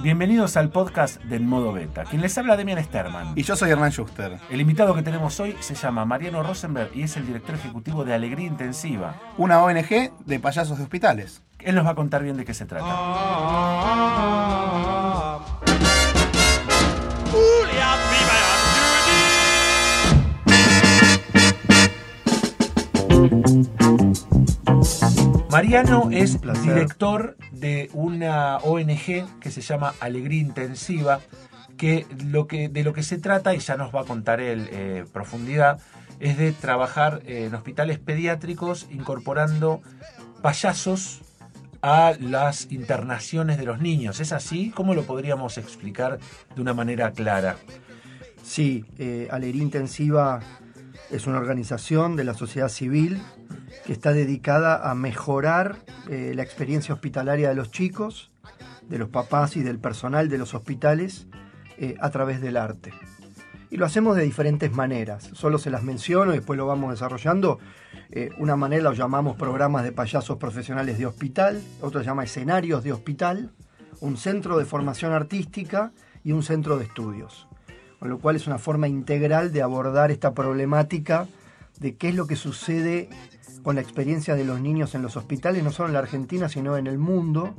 Bienvenidos 0.00 0.56
al 0.56 0.70
podcast 0.70 1.20
del 1.24 1.42
Modo 1.42 1.72
Beta. 1.72 2.04
Quien 2.04 2.22
les 2.22 2.38
habla 2.38 2.56
Demian 2.56 2.82
Sterman. 2.82 3.34
Y 3.36 3.42
yo 3.42 3.56
soy 3.56 3.70
Hernán 3.70 3.90
Schuster. 3.90 4.38
El 4.48 4.62
invitado 4.62 4.94
que 4.94 5.02
tenemos 5.02 5.38
hoy 5.40 5.54
se 5.60 5.74
llama 5.74 6.06
Mariano 6.06 6.42
Rosenberg 6.42 6.92
y 6.94 7.02
es 7.02 7.16
el 7.18 7.26
director 7.26 7.56
ejecutivo 7.56 8.04
de 8.04 8.14
Alegría 8.14 8.46
Intensiva. 8.46 9.16
Una 9.36 9.62
ONG 9.62 10.12
de 10.24 10.40
payasos 10.40 10.78
de 10.78 10.84
hospitales. 10.84 11.42
Él 11.58 11.74
nos 11.74 11.84
va 11.84 11.90
a 11.90 11.94
contar 11.94 12.22
bien 12.22 12.38
de 12.38 12.46
qué 12.46 12.54
se 12.54 12.64
trata. 12.64 12.86
Mariano 25.58 26.10
es 26.12 26.40
director 26.62 27.36
de 27.50 27.90
una 27.92 28.58
ONG 28.58 29.40
que 29.40 29.50
se 29.50 29.60
llama 29.60 29.92
Alegría 29.98 30.40
Intensiva, 30.40 31.18
que, 31.76 32.06
lo 32.28 32.46
que 32.46 32.68
de 32.68 32.84
lo 32.84 32.92
que 32.92 33.02
se 33.02 33.18
trata, 33.18 33.56
y 33.56 33.58
ya 33.58 33.76
nos 33.76 33.92
va 33.92 34.02
a 34.02 34.04
contar 34.04 34.40
él 34.40 34.68
eh, 34.70 35.04
profundidad, 35.12 35.80
es 36.20 36.38
de 36.38 36.52
trabajar 36.52 37.22
en 37.26 37.52
hospitales 37.56 37.98
pediátricos 37.98 38.86
incorporando 38.92 39.82
payasos 40.42 41.22
a 41.82 42.12
las 42.20 42.70
internaciones 42.70 43.58
de 43.58 43.64
los 43.64 43.80
niños. 43.80 44.20
¿Es 44.20 44.30
así? 44.30 44.70
¿Cómo 44.70 44.94
lo 44.94 45.02
podríamos 45.06 45.58
explicar 45.58 46.20
de 46.54 46.62
una 46.62 46.72
manera 46.72 47.10
clara? 47.10 47.56
Sí, 48.44 48.84
eh, 48.96 49.26
Alegría 49.32 49.64
Intensiva 49.64 50.38
es 51.10 51.26
una 51.26 51.38
organización 51.38 52.14
de 52.14 52.22
la 52.22 52.34
sociedad 52.34 52.68
civil 52.68 53.20
que 53.88 53.94
está 53.94 54.12
dedicada 54.12 54.90
a 54.90 54.94
mejorar 54.94 55.78
eh, 56.10 56.32
la 56.34 56.42
experiencia 56.42 56.92
hospitalaria 56.92 57.48
de 57.48 57.54
los 57.54 57.70
chicos, 57.70 58.30
de 58.86 58.98
los 58.98 59.08
papás 59.08 59.56
y 59.56 59.62
del 59.62 59.78
personal 59.78 60.28
de 60.28 60.36
los 60.36 60.52
hospitales 60.52 61.26
eh, 61.78 61.96
a 61.98 62.10
través 62.10 62.42
del 62.42 62.58
arte. 62.58 62.92
Y 63.70 63.78
lo 63.78 63.86
hacemos 63.86 64.14
de 64.14 64.24
diferentes 64.24 64.70
maneras. 64.72 65.30
Solo 65.32 65.56
se 65.56 65.70
las 65.70 65.84
menciono 65.84 66.32
y 66.32 66.36
después 66.36 66.58
lo 66.58 66.66
vamos 66.66 66.90
desarrollando. 66.90 67.60
Eh, 68.10 68.28
una 68.36 68.56
manera 68.56 68.82
lo 68.82 68.92
llamamos 68.92 69.38
programas 69.38 69.84
de 69.84 69.92
payasos 69.92 70.36
profesionales 70.36 70.98
de 70.98 71.06
hospital, 71.06 71.62
otra 71.80 72.02
llama 72.02 72.24
escenarios 72.24 72.84
de 72.84 72.92
hospital, 72.92 73.52
un 74.00 74.18
centro 74.18 74.58
de 74.58 74.66
formación 74.66 75.14
artística 75.14 75.92
y 76.22 76.32
un 76.32 76.42
centro 76.42 76.76
de 76.76 76.84
estudios. 76.84 77.48
Con 77.98 78.10
lo 78.10 78.18
cual 78.18 78.36
es 78.36 78.46
una 78.46 78.58
forma 78.58 78.86
integral 78.86 79.50
de 79.50 79.62
abordar 79.62 80.10
esta 80.10 80.34
problemática 80.34 81.26
de 81.80 81.96
qué 81.96 82.08
es 82.08 82.14
lo 82.14 82.26
que 82.26 82.36
sucede 82.36 83.08
con 83.62 83.74
la 83.74 83.80
experiencia 83.80 84.34
de 84.34 84.44
los 84.44 84.60
niños 84.60 84.94
en 84.94 85.02
los 85.02 85.16
hospitales, 85.16 85.62
no 85.62 85.70
solo 85.70 85.88
en 85.88 85.94
la 85.94 86.00
Argentina, 86.00 86.48
sino 86.48 86.76
en 86.76 86.86
el 86.86 86.98
mundo. 86.98 87.54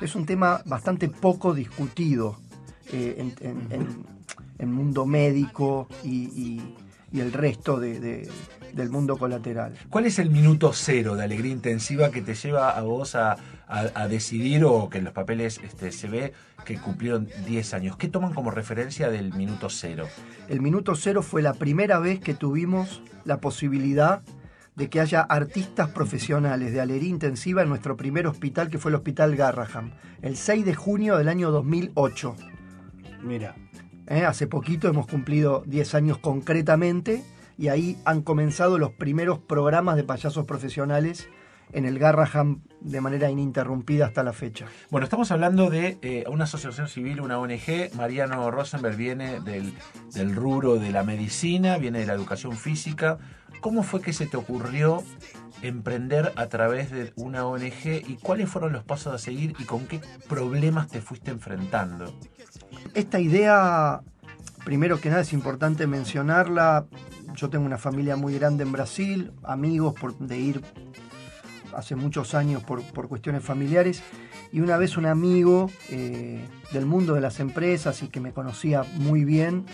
Es 0.00 0.14
un 0.14 0.26
tema 0.26 0.62
bastante 0.66 1.08
poco 1.08 1.54
discutido 1.54 2.38
eh, 2.92 3.32
en, 3.40 4.06
el 4.58 4.68
mundo 4.68 5.06
médico 5.06 5.88
y, 6.04 6.60
el 7.12 7.32
resto 7.32 7.80
del 7.80 8.90
mundo 8.90 9.16
colateral. 9.16 9.74
¿Cuál 9.88 10.04
es 10.04 10.18
el 10.18 10.28
minuto 10.28 10.72
cero 10.74 11.16
de 11.16 11.24
alegría 11.24 11.50
intensiva 11.50 12.10
que 12.10 12.20
te 12.20 12.34
lleva 12.34 12.76
a 12.76 12.82
vos 12.82 13.14
a, 13.14 13.38
decidir 14.10 14.64
o 14.64 14.90
que 14.90 14.98
en 14.98 15.04
los 15.04 15.14
papeles 15.14 15.58
este, 15.64 15.92
se 15.92 16.08
ve 16.08 16.34
que 16.66 16.76
cumplieron 16.76 17.28
10 17.46 17.72
años? 17.72 17.96
¿Qué 17.96 18.08
toman 18.08 18.34
como 18.34 18.50
referencia 18.50 19.08
del 19.08 19.32
minuto 19.32 19.70
cero? 19.70 20.06
El 20.48 20.60
minuto 20.60 20.94
cero 20.94 21.22
fue 21.22 21.40
la 21.40 21.54
primera 21.54 21.98
vez 22.00 22.20
que 22.20 22.34
tuvimos 22.34 23.00
la 23.24 23.40
posibilidad 23.40 24.20
de 24.76 24.88
que 24.88 25.00
haya 25.00 25.22
artistas 25.22 25.88
profesionales 25.90 26.72
de 26.72 26.80
alegría 26.80 27.08
intensiva 27.08 27.62
en 27.62 27.68
nuestro 27.68 27.96
primer 27.96 28.26
hospital, 28.26 28.70
que 28.70 28.78
fue 28.78 28.90
el 28.90 28.96
Hospital 28.96 29.34
Garraham, 29.34 29.92
el 30.22 30.36
6 30.36 30.64
de 30.64 30.74
junio 30.74 31.16
del 31.16 31.28
año 31.28 31.50
2008. 31.50 32.36
Mira. 33.22 33.56
Eh, 34.08 34.24
hace 34.24 34.46
poquito 34.46 34.86
hemos 34.86 35.08
cumplido 35.08 35.64
10 35.66 35.94
años 35.96 36.18
concretamente 36.18 37.24
y 37.58 37.68
ahí 37.68 37.98
han 38.04 38.22
comenzado 38.22 38.78
los 38.78 38.92
primeros 38.92 39.40
programas 39.40 39.96
de 39.96 40.04
payasos 40.04 40.44
profesionales 40.44 41.28
en 41.72 41.84
el 41.84 41.98
Garraham 41.98 42.62
de 42.80 43.00
manera 43.00 43.30
ininterrumpida 43.30 44.06
hasta 44.06 44.22
la 44.22 44.32
fecha. 44.32 44.66
Bueno, 44.90 45.04
estamos 45.04 45.30
hablando 45.30 45.70
de 45.70 45.98
eh, 46.02 46.24
una 46.28 46.44
asociación 46.44 46.88
civil, 46.88 47.20
una 47.20 47.38
ONG. 47.38 47.94
Mariano 47.96 48.50
Rosenberg 48.50 48.96
viene 48.96 49.40
del, 49.40 49.74
del 50.14 50.34
rubro 50.34 50.76
de 50.76 50.90
la 50.90 51.02
medicina, 51.02 51.78
viene 51.78 52.00
de 52.00 52.06
la 52.06 52.12
educación 52.12 52.56
física. 52.56 53.18
¿Cómo 53.60 53.82
fue 53.82 54.00
que 54.00 54.12
se 54.12 54.26
te 54.26 54.36
ocurrió 54.36 55.02
emprender 55.62 56.32
a 56.36 56.46
través 56.46 56.90
de 56.90 57.12
una 57.16 57.46
ONG 57.46 58.02
y 58.06 58.18
cuáles 58.22 58.48
fueron 58.48 58.72
los 58.72 58.84
pasos 58.84 59.14
a 59.14 59.18
seguir 59.18 59.54
y 59.58 59.64
con 59.64 59.86
qué 59.86 60.00
problemas 60.28 60.88
te 60.88 61.00
fuiste 61.00 61.30
enfrentando? 61.30 62.12
Esta 62.94 63.18
idea, 63.18 64.02
primero 64.64 65.00
que 65.00 65.08
nada 65.08 65.22
es 65.22 65.32
importante 65.32 65.86
mencionarla. 65.86 66.86
Yo 67.34 67.50
tengo 67.50 67.66
una 67.66 67.78
familia 67.78 68.16
muy 68.16 68.38
grande 68.38 68.62
en 68.62 68.72
Brasil, 68.72 69.32
amigos 69.42 69.94
por, 69.94 70.16
de 70.18 70.38
ir 70.38 70.62
hace 71.76 71.94
muchos 71.94 72.34
años 72.34 72.64
por, 72.64 72.82
cuestiones 73.08 73.42
familiares 73.42 74.02
y 74.50 74.60
una 74.60 74.78
vez 74.78 74.96
un 74.96 75.06
amigo 75.06 75.70
eh, 75.90 76.44
del 76.72 76.86
mundo 76.86 77.14
de 77.14 77.20
las 77.20 77.38
empresas 77.38 78.02
y 78.02 78.08
que 78.08 78.20
me 78.20 78.32
conocía 78.32 78.84
muy 78.94 79.24
bien 79.24 79.66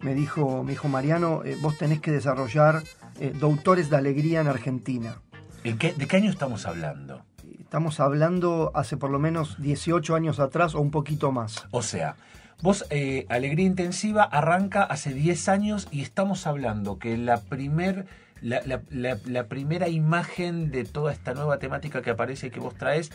me 0.00 0.14
dijo, 0.14 0.64
me 0.64 0.72
dijo 0.72 0.88
Mariano, 0.88 1.42
eh, 1.44 1.56
vos 1.60 1.78
tenés 1.78 2.00
que 2.00 2.10
desarrollar 2.10 2.82
eh, 3.20 3.32
Doutores 3.38 3.88
de 3.88 3.96
Alegría 3.96 4.40
en 4.40 4.48
Argentina. 4.48 5.20
¿De 5.62 5.76
qué 5.78 6.16
año 6.16 6.30
estamos 6.30 6.66
hablando? 6.66 7.24
Estamos 7.58 8.00
hablando 8.00 8.70
hace 8.74 8.98
por 8.98 9.10
lo 9.10 9.18
menos 9.18 9.60
18 9.62 10.14
años 10.14 10.40
atrás 10.40 10.74
o 10.74 10.80
un 10.80 10.90
poquito 10.90 11.32
más. 11.32 11.66
O 11.70 11.80
sea, 11.80 12.16
vos, 12.60 12.84
Alegría 13.28 13.64
Intensiva 13.64 14.24
arranca 14.24 14.82
hace 14.82 15.14
10 15.14 15.48
años 15.48 15.88
y 15.90 16.02
estamos 16.02 16.46
hablando 16.46 16.98
que 16.98 17.16
la 17.16 17.40
primer 17.40 18.06
la, 18.44 19.44
primera 19.48 19.88
imagen 19.88 20.70
de 20.70 20.84
toda 20.84 21.12
esta 21.12 21.34
nueva 21.34 21.58
temática 21.58 22.02
que 22.02 22.10
aparece 22.10 22.48
y 22.48 22.50
que 22.50 22.60
vos 22.60 22.74
traes 22.74 23.10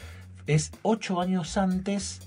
es 0.48 0.72
ocho 0.82 1.22
años 1.22 1.56
antes 1.58 2.22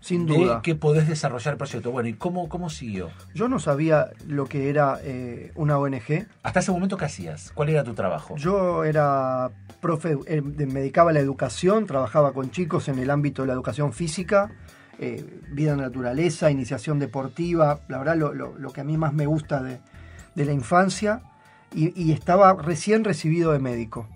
Sin 0.00 0.26
duda. 0.26 0.56
de 0.56 0.62
que 0.62 0.74
podés 0.74 1.08
desarrollar 1.08 1.54
el 1.54 1.58
proyecto. 1.58 1.90
Bueno, 1.90 2.10
¿y 2.10 2.14
cómo, 2.14 2.50
cómo 2.50 2.68
siguió? 2.68 3.08
Yo 3.34 3.48
no 3.48 3.58
sabía 3.58 4.10
lo 4.26 4.46
que 4.46 4.68
era 4.68 4.98
eh, 5.02 5.52
una 5.54 5.78
ONG. 5.78 6.26
¿Hasta 6.42 6.60
ese 6.60 6.70
momento 6.70 6.98
qué 6.98 7.06
hacías? 7.06 7.50
¿Cuál 7.54 7.70
era 7.70 7.82
tu 7.82 7.94
trabajo? 7.94 8.36
Yo 8.36 8.84
era 8.84 9.50
profe, 9.80 10.18
eh, 10.26 10.42
me 10.42 10.80
dedicaba 10.80 11.10
a 11.10 11.14
la 11.14 11.20
educación, 11.20 11.86
trabajaba 11.86 12.32
con 12.34 12.50
chicos 12.50 12.88
en 12.88 12.98
el 12.98 13.10
ámbito 13.10 13.42
de 13.42 13.48
la 13.48 13.54
educación 13.54 13.94
física. 13.94 14.50
Eh, 15.00 15.24
vida 15.52 15.72
en 15.72 15.78
naturaleza, 15.78 16.50
iniciación 16.50 16.98
deportiva, 16.98 17.80
la 17.86 17.98
verdad 17.98 18.16
lo, 18.16 18.34
lo, 18.34 18.72
que 18.72 18.80
a 18.80 18.84
mí 18.84 18.96
más 18.96 19.12
me 19.12 19.26
gusta 19.26 19.62
de, 19.62 19.78
de 20.34 20.44
la 20.44 20.52
infancia 20.52 21.22
y, 21.74 22.12
estaba 22.12 22.54
recién 22.54 23.04
recibido 23.04 23.52
de 23.52 23.58
médico. 23.58 24.08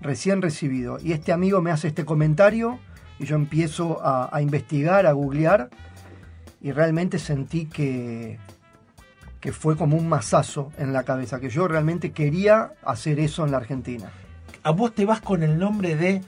Recién 0.00 0.42
recibido. 0.42 0.98
Y 1.02 1.12
este 1.12 1.32
amigo 1.32 1.60
me 1.60 1.70
hace 1.70 1.88
este 1.88 2.04
comentario 2.04 2.78
y 3.18 3.24
yo 3.24 3.36
empiezo 3.36 4.00
a, 4.02 4.40
investigar, 4.40 5.06
a 5.06 5.12
googlear 5.12 5.70
y 6.60 6.72
realmente 6.72 7.18
sentí 7.18 7.66
que, 7.66 8.38
que 9.40 9.52
fue 9.52 9.76
como 9.76 9.96
un 9.96 10.08
mazazo 10.08 10.72
en 10.78 10.92
la 10.92 11.04
cabeza, 11.04 11.40
que 11.40 11.48
yo 11.48 11.66
realmente 11.68 12.12
quería 12.12 12.72
hacer 12.84 13.18
eso 13.20 13.44
en 13.44 13.52
la 13.52 13.58
Argentina. 13.58 14.10
A 14.62 14.70
vos 14.70 14.94
te 14.94 15.04
vas 15.04 15.20
con 15.20 15.42
el 15.42 15.58
nombre 15.58 15.96
de 15.96 16.22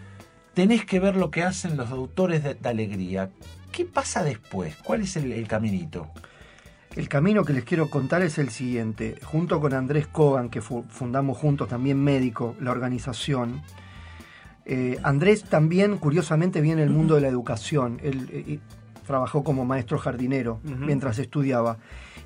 tenés 0.54 0.84
que 0.84 1.00
ver 1.00 1.16
lo 1.16 1.30
que 1.30 1.42
hacen 1.42 1.76
los 1.76 1.90
autores 1.90 2.42
de, 2.42 2.56
alegría. 2.68 3.30
¿Qué 3.70 3.84
pasa 3.84 4.24
después? 4.24 4.76
¿Cuál 4.76 5.02
es 5.02 5.16
el 5.16 5.46
caminito? 5.46 6.10
El 6.98 7.08
camino 7.08 7.44
que 7.44 7.52
les 7.52 7.62
quiero 7.62 7.88
contar 7.88 8.22
es 8.22 8.38
el 8.38 8.48
siguiente. 8.48 9.20
Junto 9.22 9.60
con 9.60 9.72
Andrés 9.72 10.08
Kogan, 10.08 10.48
que 10.48 10.60
fundamos 10.60 11.38
juntos 11.38 11.68
también 11.68 12.02
médico, 12.02 12.56
la 12.58 12.72
organización, 12.72 13.62
eh, 14.64 14.98
Andrés 15.04 15.44
también, 15.44 15.98
curiosamente, 15.98 16.60
viene 16.60 16.80
del 16.80 16.90
mundo 16.90 17.14
de 17.14 17.20
la 17.20 17.28
educación. 17.28 18.00
Él 18.02 18.28
eh, 18.32 18.58
trabajó 19.06 19.44
como 19.44 19.64
maestro 19.64 19.96
jardinero 19.96 20.58
mientras 20.64 21.20
estudiaba. 21.20 21.76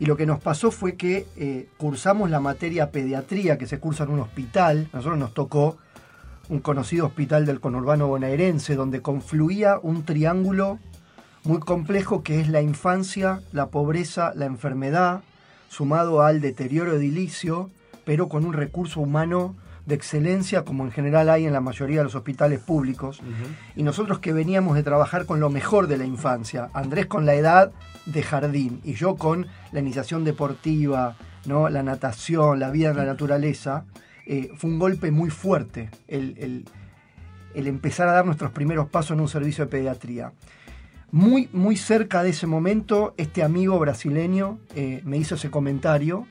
Y 0.00 0.06
lo 0.06 0.16
que 0.16 0.24
nos 0.24 0.40
pasó 0.40 0.70
fue 0.70 0.96
que 0.96 1.26
eh, 1.36 1.68
cursamos 1.76 2.30
la 2.30 2.40
materia 2.40 2.90
pediatría 2.90 3.58
que 3.58 3.66
se 3.66 3.78
cursa 3.78 4.04
en 4.04 4.10
un 4.12 4.20
hospital. 4.20 4.88
nosotros 4.94 5.18
nos 5.18 5.34
tocó 5.34 5.76
un 6.48 6.60
conocido 6.60 7.04
hospital 7.04 7.44
del 7.44 7.60
conurbano 7.60 8.06
bonaerense, 8.06 8.74
donde 8.74 9.02
confluía 9.02 9.78
un 9.82 10.06
triángulo 10.06 10.78
muy 11.44 11.58
complejo 11.60 12.22
que 12.22 12.40
es 12.40 12.48
la 12.48 12.60
infancia, 12.62 13.40
la 13.52 13.66
pobreza, 13.68 14.32
la 14.34 14.46
enfermedad, 14.46 15.22
sumado 15.68 16.22
al 16.22 16.40
deterioro 16.40 16.94
edilicio, 16.94 17.70
pero 18.04 18.28
con 18.28 18.44
un 18.44 18.52
recurso 18.52 19.00
humano 19.00 19.54
de 19.86 19.96
excelencia 19.96 20.64
como 20.64 20.84
en 20.84 20.92
general 20.92 21.28
hay 21.28 21.44
en 21.46 21.52
la 21.52 21.60
mayoría 21.60 21.98
de 21.98 22.04
los 22.04 22.14
hospitales 22.14 22.60
públicos. 22.60 23.20
Y 23.74 23.82
nosotros 23.82 24.20
que 24.20 24.32
veníamos 24.32 24.76
de 24.76 24.84
trabajar 24.84 25.26
con 25.26 25.40
lo 25.40 25.50
mejor 25.50 25.88
de 25.88 25.96
la 25.98 26.04
infancia, 26.04 26.70
Andrés 26.72 27.06
con 27.06 27.26
la 27.26 27.34
edad 27.34 27.72
de 28.06 28.22
jardín 28.22 28.80
y 28.84 28.94
yo 28.94 29.16
con 29.16 29.46
la 29.72 29.80
iniciación 29.80 30.22
deportiva, 30.24 31.16
¿no? 31.46 31.68
la 31.68 31.82
natación, 31.82 32.60
la 32.60 32.70
vida 32.70 32.90
en 32.90 32.96
la 32.96 33.04
naturaleza, 33.04 33.84
eh, 34.26 34.50
fue 34.56 34.70
un 34.70 34.78
golpe 34.78 35.10
muy 35.10 35.30
fuerte 35.30 35.90
el, 36.06 36.36
el- 36.38 36.64
el 37.54 37.66
empezar 37.66 38.08
a 38.08 38.12
dar 38.12 38.24
nuestros 38.24 38.50
primeros 38.52 38.88
pasos 38.88 39.10
en 39.10 39.20
un 39.20 39.28
servicio 39.28 39.64
de 39.64 39.70
pediatría. 39.70 40.32
Muy, 41.12 41.50
muy 41.52 41.76
cerca 41.76 42.22
de 42.22 42.30
ese 42.30 42.46
momento, 42.46 43.12
este 43.18 43.42
amigo 43.42 43.78
brasileño 43.78 44.58
eh, 44.74 45.02
me 45.04 45.18
hizo 45.18 45.34
ese 45.34 45.50
comentario 45.50 46.26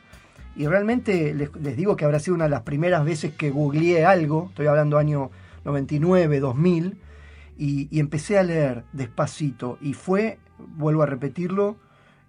y 0.56 0.66
realmente 0.66 1.36
les, 1.36 1.78
digo 1.78 1.96
que 1.96 2.04
habrá 2.04 2.20
sido 2.20 2.34
una 2.34 2.46
de 2.46 2.50
las 2.50 2.64
primeras 2.64 3.06
veces 3.06 3.32
que 3.32 3.52
googleé 3.52 4.06
algo, 4.06 4.48
estoy 4.50 4.66
hablando 4.66 4.98
año 4.98 5.30
99, 5.66 6.40
2000, 6.40 6.98
y, 7.60 7.96
y 7.96 8.00
empecé 8.00 8.40
a 8.40 8.44
leer 8.44 8.84
despacito 8.92 9.78
y 9.82 9.94
fue, 9.94 10.40
vuelvo 10.58 11.04
a 11.04 11.06
repetirlo, 11.06 11.78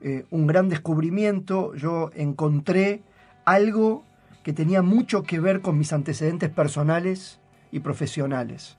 eh, 0.03 0.27
un 0.29 0.47
gran 0.47 0.69
descubrimiento. 0.69 1.75
Yo 1.75 2.11
encontré 2.15 3.03
algo 3.47 4.05
que 4.43 4.53
tenía 4.53 4.83
mucho 4.83 5.23
que 5.23 5.41
ver 5.41 5.63
con 5.63 5.79
mis 5.79 5.95
antecedentes 5.95 6.51
personales 6.51 7.41
y 7.71 7.81
profesionales. 7.81 8.77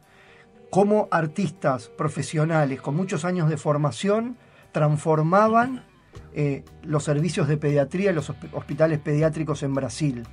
Cómo 0.74 1.08
artistas 1.12 1.90
profesionales 1.90 2.82
con 2.82 2.96
muchos 2.96 3.26
años 3.26 3.48
de 3.48 3.58
formación 3.58 4.38
transformaban 4.72 5.86
eh, 6.34 6.66
los 6.82 7.04
servicios 7.04 7.48
de 7.48 7.58
pediatría 7.58 8.10
y 8.10 8.16
los 8.16 8.32
hosp- 8.32 8.50
hospitales 8.54 8.98
pediátricos 8.98 9.62
en 9.62 9.76
Brasil, 9.76 10.24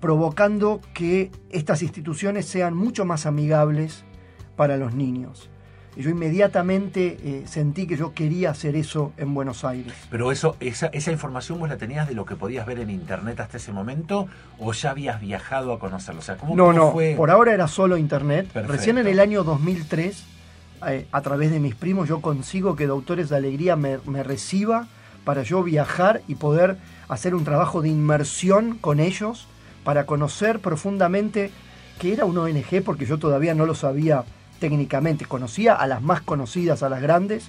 provocando 0.00 0.80
que 0.94 1.30
estas 1.50 1.82
instituciones 1.82 2.46
sean 2.46 2.74
mucho 2.74 3.04
más 3.04 3.24
amigables 3.24 4.04
para 4.56 4.76
los 4.78 4.96
niños. 4.96 5.48
Y 5.96 6.02
yo 6.02 6.10
inmediatamente 6.10 7.18
eh, 7.24 7.44
sentí 7.46 7.86
que 7.86 7.96
yo 7.96 8.14
quería 8.14 8.50
hacer 8.50 8.76
eso 8.76 9.12
en 9.16 9.34
Buenos 9.34 9.64
Aires. 9.64 9.92
Pero 10.10 10.30
eso, 10.30 10.56
esa, 10.60 10.86
esa 10.88 11.10
información 11.10 11.58
vos 11.58 11.68
la 11.68 11.76
tenías 11.76 12.06
de 12.06 12.14
lo 12.14 12.24
que 12.24 12.36
podías 12.36 12.66
ver 12.66 12.78
en 12.78 12.90
internet 12.90 13.40
hasta 13.40 13.56
ese 13.56 13.72
momento 13.72 14.28
o 14.58 14.72
ya 14.72 14.90
habías 14.90 15.20
viajado 15.20 15.72
a 15.72 15.78
conocerlo. 15.78 16.20
O 16.20 16.24
sea, 16.24 16.36
¿cómo, 16.36 16.54
No, 16.54 16.66
cómo 16.66 16.78
no, 16.78 16.92
fue? 16.92 17.14
por 17.16 17.30
ahora 17.30 17.52
era 17.52 17.66
solo 17.66 17.96
internet. 17.96 18.46
Perfecto. 18.46 18.72
Recién 18.72 18.98
en 18.98 19.08
el 19.08 19.18
año 19.18 19.42
2003, 19.42 20.24
eh, 20.88 21.06
a 21.10 21.20
través 21.22 21.50
de 21.50 21.58
mis 21.58 21.74
primos, 21.74 22.08
yo 22.08 22.20
consigo 22.20 22.76
que 22.76 22.86
Doctores 22.86 23.28
de 23.28 23.36
Alegría 23.36 23.74
me, 23.74 23.98
me 24.06 24.22
reciba 24.22 24.86
para 25.24 25.42
yo 25.42 25.62
viajar 25.64 26.22
y 26.28 26.36
poder 26.36 26.76
hacer 27.08 27.34
un 27.34 27.44
trabajo 27.44 27.82
de 27.82 27.88
inmersión 27.88 28.78
con 28.78 29.00
ellos 29.00 29.48
para 29.82 30.06
conocer 30.06 30.60
profundamente 30.60 31.50
qué 31.98 32.12
era 32.12 32.24
una 32.24 32.42
ONG, 32.42 32.82
porque 32.84 33.04
yo 33.06 33.18
todavía 33.18 33.54
no 33.54 33.66
lo 33.66 33.74
sabía 33.74 34.24
técnicamente. 34.58 35.24
Conocía 35.24 35.74
a 35.74 35.86
las 35.86 36.02
más 36.02 36.20
conocidas, 36.20 36.82
a 36.82 36.88
las 36.88 37.00
grandes, 37.02 37.48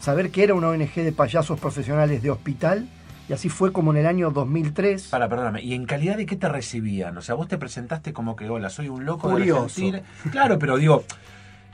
saber 0.00 0.30
que 0.30 0.44
era 0.44 0.54
una 0.54 0.68
ONG 0.68 0.94
de 0.94 1.12
payasos 1.12 1.58
profesionales 1.60 2.22
de 2.22 2.30
hospital. 2.30 2.88
Y 3.28 3.32
así 3.34 3.48
fue 3.48 3.72
como 3.72 3.92
en 3.92 3.98
el 3.98 4.06
año 4.06 4.30
2003. 4.30 5.08
Para, 5.08 5.28
perdóname, 5.28 5.62
¿y 5.62 5.74
en 5.74 5.86
calidad 5.86 6.16
de 6.16 6.26
qué 6.26 6.36
te 6.36 6.48
recibían? 6.48 7.16
O 7.16 7.22
sea, 7.22 7.36
vos 7.36 7.46
te 7.48 7.56
presentaste 7.56 8.12
como 8.12 8.34
que, 8.36 8.48
hola, 8.50 8.68
soy 8.68 8.88
un 8.88 9.04
loco 9.04 9.28
de 9.28 9.34
Curioso. 9.34 9.62
Argentina. 9.64 10.02
Claro, 10.32 10.58
pero 10.58 10.76
digo, 10.76 11.04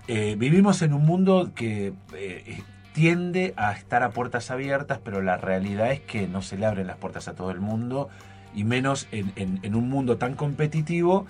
eh, 0.08 0.36
vivimos 0.38 0.82
en 0.82 0.92
un 0.92 1.04
mundo 1.06 1.50
que 1.54 1.94
eh, 2.14 2.62
tiende 2.92 3.54
a 3.56 3.72
estar 3.72 4.02
a 4.02 4.10
puertas 4.10 4.50
abiertas, 4.50 4.98
pero 5.02 5.22
la 5.22 5.36
realidad 5.38 5.90
es 5.90 6.00
que 6.00 6.28
no 6.28 6.42
se 6.42 6.58
le 6.58 6.66
abren 6.66 6.86
las 6.86 6.96
puertas 6.98 7.28
a 7.28 7.34
todo 7.34 7.50
el 7.50 7.60
mundo, 7.60 8.08
y 8.54 8.64
menos 8.64 9.08
en, 9.10 9.32
en- 9.36 9.58
en 9.62 9.74
un 9.74 9.88
mundo 9.88 10.16
tan 10.18 10.34
competitivo. 10.34 11.26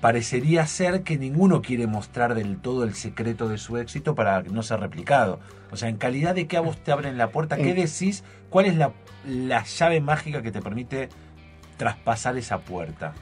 Parecería 0.00 0.66
ser 0.66 1.02
que 1.02 1.18
ninguno 1.18 1.62
quiere 1.62 1.86
mostrar 1.86 2.34
del 2.34 2.58
todo 2.58 2.84
el 2.84 2.94
secreto 2.94 3.48
de 3.48 3.58
su 3.58 3.76
éxito 3.76 4.14
para 4.14 4.42
no 4.42 4.62
ser 4.62 4.80
replicado. 4.80 5.38
O 5.70 5.76
sea, 5.76 5.88
en 5.88 5.96
calidad 5.96 6.34
de 6.34 6.46
qué 6.46 6.56
a 6.56 6.60
vos 6.60 6.76
te 6.82 6.90
abren 6.92 7.18
la 7.18 7.30
puerta, 7.30 7.56
¿qué 7.56 7.70
Eh. 7.70 7.74
decís? 7.74 8.24
¿Cuál 8.50 8.66
es 8.66 8.76
la, 8.76 8.92
la 9.26 9.64
llave 9.64 10.00
mágica 10.00 10.42
que 10.42 10.50
te 10.50 10.60
permite 10.62 11.08
traspasar 11.76 12.36
esa 12.36 12.58
puerta? 12.58 13.12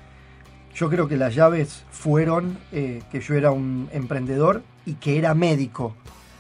Yo 0.75 0.91
creo 0.91 1.09
que 1.09 1.17
las 1.17 1.35
llaves 1.35 1.85
fueron 1.91 2.59
eh, 2.73 3.03
que 3.11 3.21
yo 3.21 3.35
era 3.35 3.51
un 3.51 3.89
emprendedor 3.93 4.63
y 4.85 4.95
que 4.95 5.19
era 5.19 5.35
médico. 5.35 5.97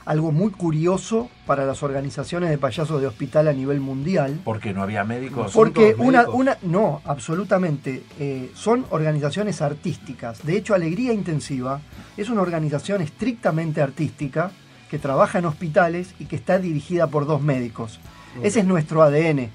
Algo 0.06 0.30
muy 0.30 0.52
curioso 0.52 1.28
para 1.46 1.66
las 1.66 1.82
organizaciones 1.82 2.48
de 2.48 2.58
payasos 2.58 3.00
de 3.00 3.08
hospital 3.08 3.48
a 3.48 3.52
nivel 3.52 3.80
mundial. 3.80 4.40
Porque 4.44 4.72
no 4.72 4.82
había 4.82 5.02
médicos. 5.02 5.52
Porque 5.52 5.96
una, 5.98 6.20
médicos. 6.20 6.34
una, 6.34 6.58
no, 6.62 7.02
absolutamente, 7.04 8.04
eh, 8.20 8.52
son 8.54 8.86
organizaciones 8.90 9.60
artísticas. 9.60 10.46
De 10.46 10.56
hecho, 10.56 10.74
Alegría 10.74 11.12
Intensiva 11.12 11.80
es 12.16 12.30
una 12.30 12.42
organización 12.42 13.02
estrictamente 13.02 13.82
artística 13.82 14.52
que 14.88 15.00
trabaja 15.00 15.40
en 15.40 15.46
hospitales 15.46 16.14
y 16.20 16.26
que 16.26 16.36
está 16.36 16.60
dirigida 16.60 17.08
por 17.08 17.26
dos 17.26 17.42
médicos. 17.42 17.98
Ese 18.42 18.60
es 18.60 18.66
nuestro 18.66 19.02
ADN. 19.02 19.50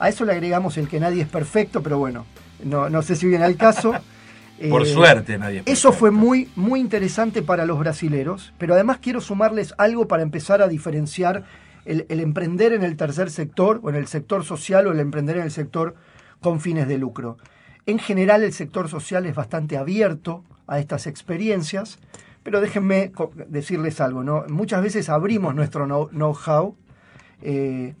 A 0.00 0.08
eso 0.08 0.24
le 0.24 0.32
agregamos 0.32 0.76
el 0.76 0.88
que 0.88 0.98
nadie 0.98 1.22
es 1.22 1.28
perfecto, 1.28 1.82
pero 1.82 1.98
bueno, 1.98 2.26
no, 2.64 2.90
no 2.90 3.02
sé 3.02 3.14
si 3.14 3.26
viene 3.26 3.44
al 3.44 3.56
caso. 3.56 3.92
Por 4.70 4.82
Eh, 4.82 4.86
suerte 4.86 5.38
nadie. 5.38 5.60
es 5.64 5.78
eso 5.78 5.92
fue 5.92 6.10
muy, 6.10 6.48
muy 6.56 6.80
interesante 6.80 7.42
para 7.42 7.64
los 7.66 7.78
brasileros, 7.78 8.52
pero 8.58 8.74
además 8.74 8.98
quiero 9.00 9.20
sumarles 9.20 9.74
algo 9.78 10.08
para 10.08 10.22
empezar 10.22 10.62
a 10.62 10.68
diferenciar 10.68 11.44
el, 11.84 12.06
el 12.08 12.20
emprender 12.20 12.72
en 12.72 12.82
el 12.82 12.96
tercer 12.96 13.30
sector 13.30 13.80
o 13.82 13.90
en 13.90 13.96
el 13.96 14.06
sector 14.08 14.44
social 14.44 14.86
o 14.86 14.92
el 14.92 15.00
emprender 15.00 15.36
en 15.36 15.44
el 15.44 15.50
sector 15.50 15.94
con 16.40 16.60
fines 16.60 16.88
de 16.88 16.98
lucro. 16.98 17.36
En 17.86 17.98
general 17.98 18.42
el 18.42 18.52
sector 18.52 18.88
social 18.88 19.26
es 19.26 19.34
bastante 19.34 19.76
abierto 19.78 20.42
a 20.66 20.78
estas 20.78 21.06
experiencias, 21.06 21.98
pero 22.42 22.60
déjenme 22.60 23.12
decirles 23.48 24.00
algo, 24.00 24.22
¿no? 24.24 24.44
Muchas 24.48 24.82
veces 24.82 25.08
abrimos 25.08 25.54
nuestro 25.54 25.86
know- 25.86 26.08
know-how 26.10 26.74
eh, 27.42 27.94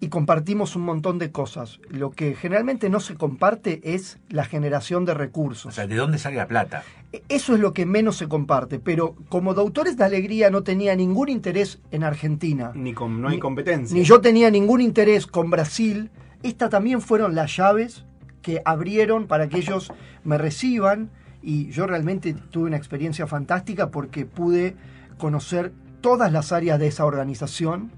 y 0.00 0.08
compartimos 0.08 0.76
un 0.76 0.82
montón 0.82 1.18
de 1.18 1.32
cosas. 1.32 1.80
Lo 1.88 2.10
que 2.10 2.34
generalmente 2.36 2.88
no 2.88 3.00
se 3.00 3.16
comparte 3.16 3.80
es 3.82 4.18
la 4.28 4.44
generación 4.44 5.04
de 5.04 5.14
recursos. 5.14 5.66
O 5.66 5.72
sea, 5.74 5.86
¿de 5.86 5.96
dónde 5.96 6.18
sale 6.18 6.36
la 6.36 6.46
plata? 6.46 6.84
Eso 7.28 7.54
es 7.54 7.60
lo 7.60 7.72
que 7.72 7.84
menos 7.86 8.16
se 8.16 8.28
comparte, 8.28 8.78
pero 8.78 9.16
como 9.28 9.54
Doctores 9.54 9.96
de 9.96 10.04
Alegría 10.04 10.50
no 10.50 10.62
tenía 10.62 10.94
ningún 10.94 11.28
interés 11.30 11.80
en 11.90 12.04
Argentina, 12.04 12.70
Ni 12.74 12.92
con, 12.92 13.20
no 13.20 13.28
hay 13.28 13.36
Ni- 13.36 13.40
competencia. 13.40 13.96
ni 13.96 14.04
yo 14.04 14.20
tenía 14.20 14.50
ningún 14.50 14.80
interés 14.80 15.26
con 15.26 15.50
Brasil, 15.50 16.10
estas 16.42 16.70
también 16.70 17.00
fueron 17.00 17.34
las 17.34 17.56
llaves 17.56 18.04
que 18.42 18.62
abrieron 18.64 19.26
para 19.26 19.48
que 19.48 19.58
ellos 19.58 19.90
me 20.22 20.38
reciban 20.38 21.10
y 21.42 21.70
yo 21.70 21.86
realmente 21.86 22.34
tuve 22.34 22.66
una 22.68 22.76
experiencia 22.76 23.26
fantástica 23.26 23.90
porque 23.90 24.26
pude 24.26 24.76
conocer 25.16 25.72
todas 26.00 26.30
las 26.32 26.52
áreas 26.52 26.78
de 26.78 26.86
esa 26.86 27.04
organización. 27.04 27.90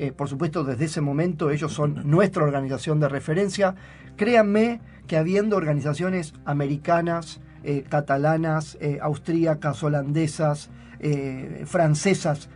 Eh, 0.00 0.12
por 0.12 0.30
supuesto, 0.30 0.64
desde 0.64 0.86
ese 0.86 1.02
momento 1.02 1.50
ellos 1.50 1.74
son 1.74 2.08
nuestra 2.08 2.42
organización 2.42 3.00
de 3.00 3.08
referencia. 3.10 3.74
Créanme 4.16 4.80
que 5.06 5.18
habiendo 5.18 5.56
organizaciones 5.56 6.32
americanas, 6.46 7.42
eh, 7.64 7.84
catalanas, 7.86 8.78
eh, 8.80 8.98
austríacas, 9.02 9.82
holandesas, 9.82 10.70
eh, 11.00 11.64
francesas, 11.66 12.48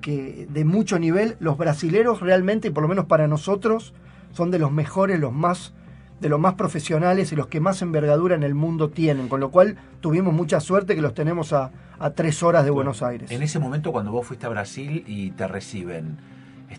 que 0.00 0.46
de 0.48 0.64
mucho 0.64 1.00
nivel, 1.00 1.36
los 1.40 1.58
brasileros 1.58 2.20
realmente, 2.20 2.70
por 2.70 2.84
lo 2.84 2.88
menos 2.88 3.06
para 3.06 3.26
nosotros, 3.26 3.94
son 4.30 4.52
de 4.52 4.60
los 4.60 4.70
mejores, 4.70 5.18
los 5.18 5.32
más 5.32 5.74
de 6.20 6.28
los 6.28 6.38
más 6.38 6.54
profesionales 6.54 7.32
y 7.32 7.36
los 7.36 7.48
que 7.48 7.58
más 7.58 7.82
envergadura 7.82 8.36
en 8.36 8.44
el 8.44 8.54
mundo 8.54 8.90
tienen, 8.90 9.26
con 9.26 9.40
lo 9.40 9.50
cual 9.50 9.76
tuvimos 10.00 10.32
mucha 10.32 10.60
suerte 10.60 10.94
que 10.94 11.02
los 11.02 11.14
tenemos 11.14 11.52
a, 11.52 11.72
a 11.98 12.10
tres 12.10 12.44
horas 12.44 12.64
de 12.64 12.70
Buenos 12.70 13.02
Aires. 13.02 13.32
En 13.32 13.42
ese 13.42 13.58
momento 13.58 13.90
cuando 13.90 14.12
vos 14.12 14.24
fuiste 14.24 14.46
a 14.46 14.50
Brasil 14.50 15.02
y 15.08 15.32
te 15.32 15.48
reciben, 15.48 16.18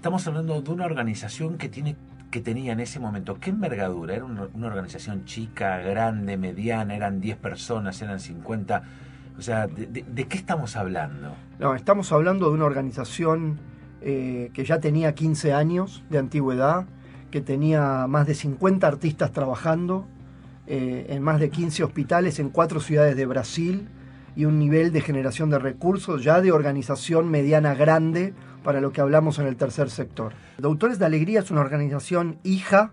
estamos 0.04 0.28
hablando 0.28 0.62
de 0.62 0.70
una 0.70 0.84
organización 0.84 1.58
que 1.58 1.70
tiene 1.70 1.96
que 2.30 2.42
tenía 2.42 2.74
en 2.74 2.82
ese 2.82 3.00
momento, 3.00 3.40
¿qué 3.40 3.52
envergadura? 3.52 4.14
¿Era 4.16 4.26
una, 4.26 4.50
organización 4.68 5.24
chica, 5.24 5.78
grande, 5.78 6.36
mediana? 6.36 6.94
¿Eran 6.94 7.22
10 7.22 7.38
personas? 7.38 8.02
¿Eran 8.02 8.20
50? 8.20 8.84
O 9.38 9.42
sea, 9.42 9.68
¿de, 9.68 9.86
de- 9.86 10.04
de 10.04 10.24
qué 10.26 10.36
estamos 10.36 10.76
hablando? 10.76 11.34
No, 11.58 11.74
estamos 11.74 12.12
hablando 12.12 12.50
de 12.50 12.56
una 12.56 12.66
organización 12.66 13.60
eh, 14.02 14.50
que 14.54 14.66
ya 14.66 14.82
tenía 14.82 15.16
15 15.16 15.54
años 15.54 16.04
de 16.10 16.18
antigüedad, 16.18 16.86
que 17.32 17.40
tenía 17.40 18.06
más 18.08 18.28
de 18.28 18.34
50 18.34 18.86
artistas 18.86 19.32
trabajando 19.32 20.06
eh, 20.68 21.06
en 21.12 21.24
más 21.24 21.40
de 21.40 21.50
15 21.50 21.82
hospitales 21.86 22.40
en 22.40 22.50
cuatro 22.50 22.82
ciudades 22.82 23.16
de 23.16 23.26
Brasil 23.26 23.88
y 24.36 24.46
un 24.46 24.58
nivel 24.60 24.92
de 24.92 25.02
generación 25.02 25.50
de 25.50 25.60
recursos 25.60 26.24
ya 26.24 26.42
de 26.42 26.52
organización 26.52 27.30
mediana 27.30 27.74
grande 27.76 28.34
para 28.64 28.82
lo 28.82 28.92
que 28.92 29.02
hablamos 29.02 29.40
en 29.40 29.48
el 29.48 29.56
tercer 29.58 29.90
sector. 29.90 30.34
Doctores 30.58 30.98
de 31.00 31.06
Alegría 31.06 31.40
es 31.42 31.52
una 31.52 31.62
organización 31.62 32.38
hija 32.44 32.92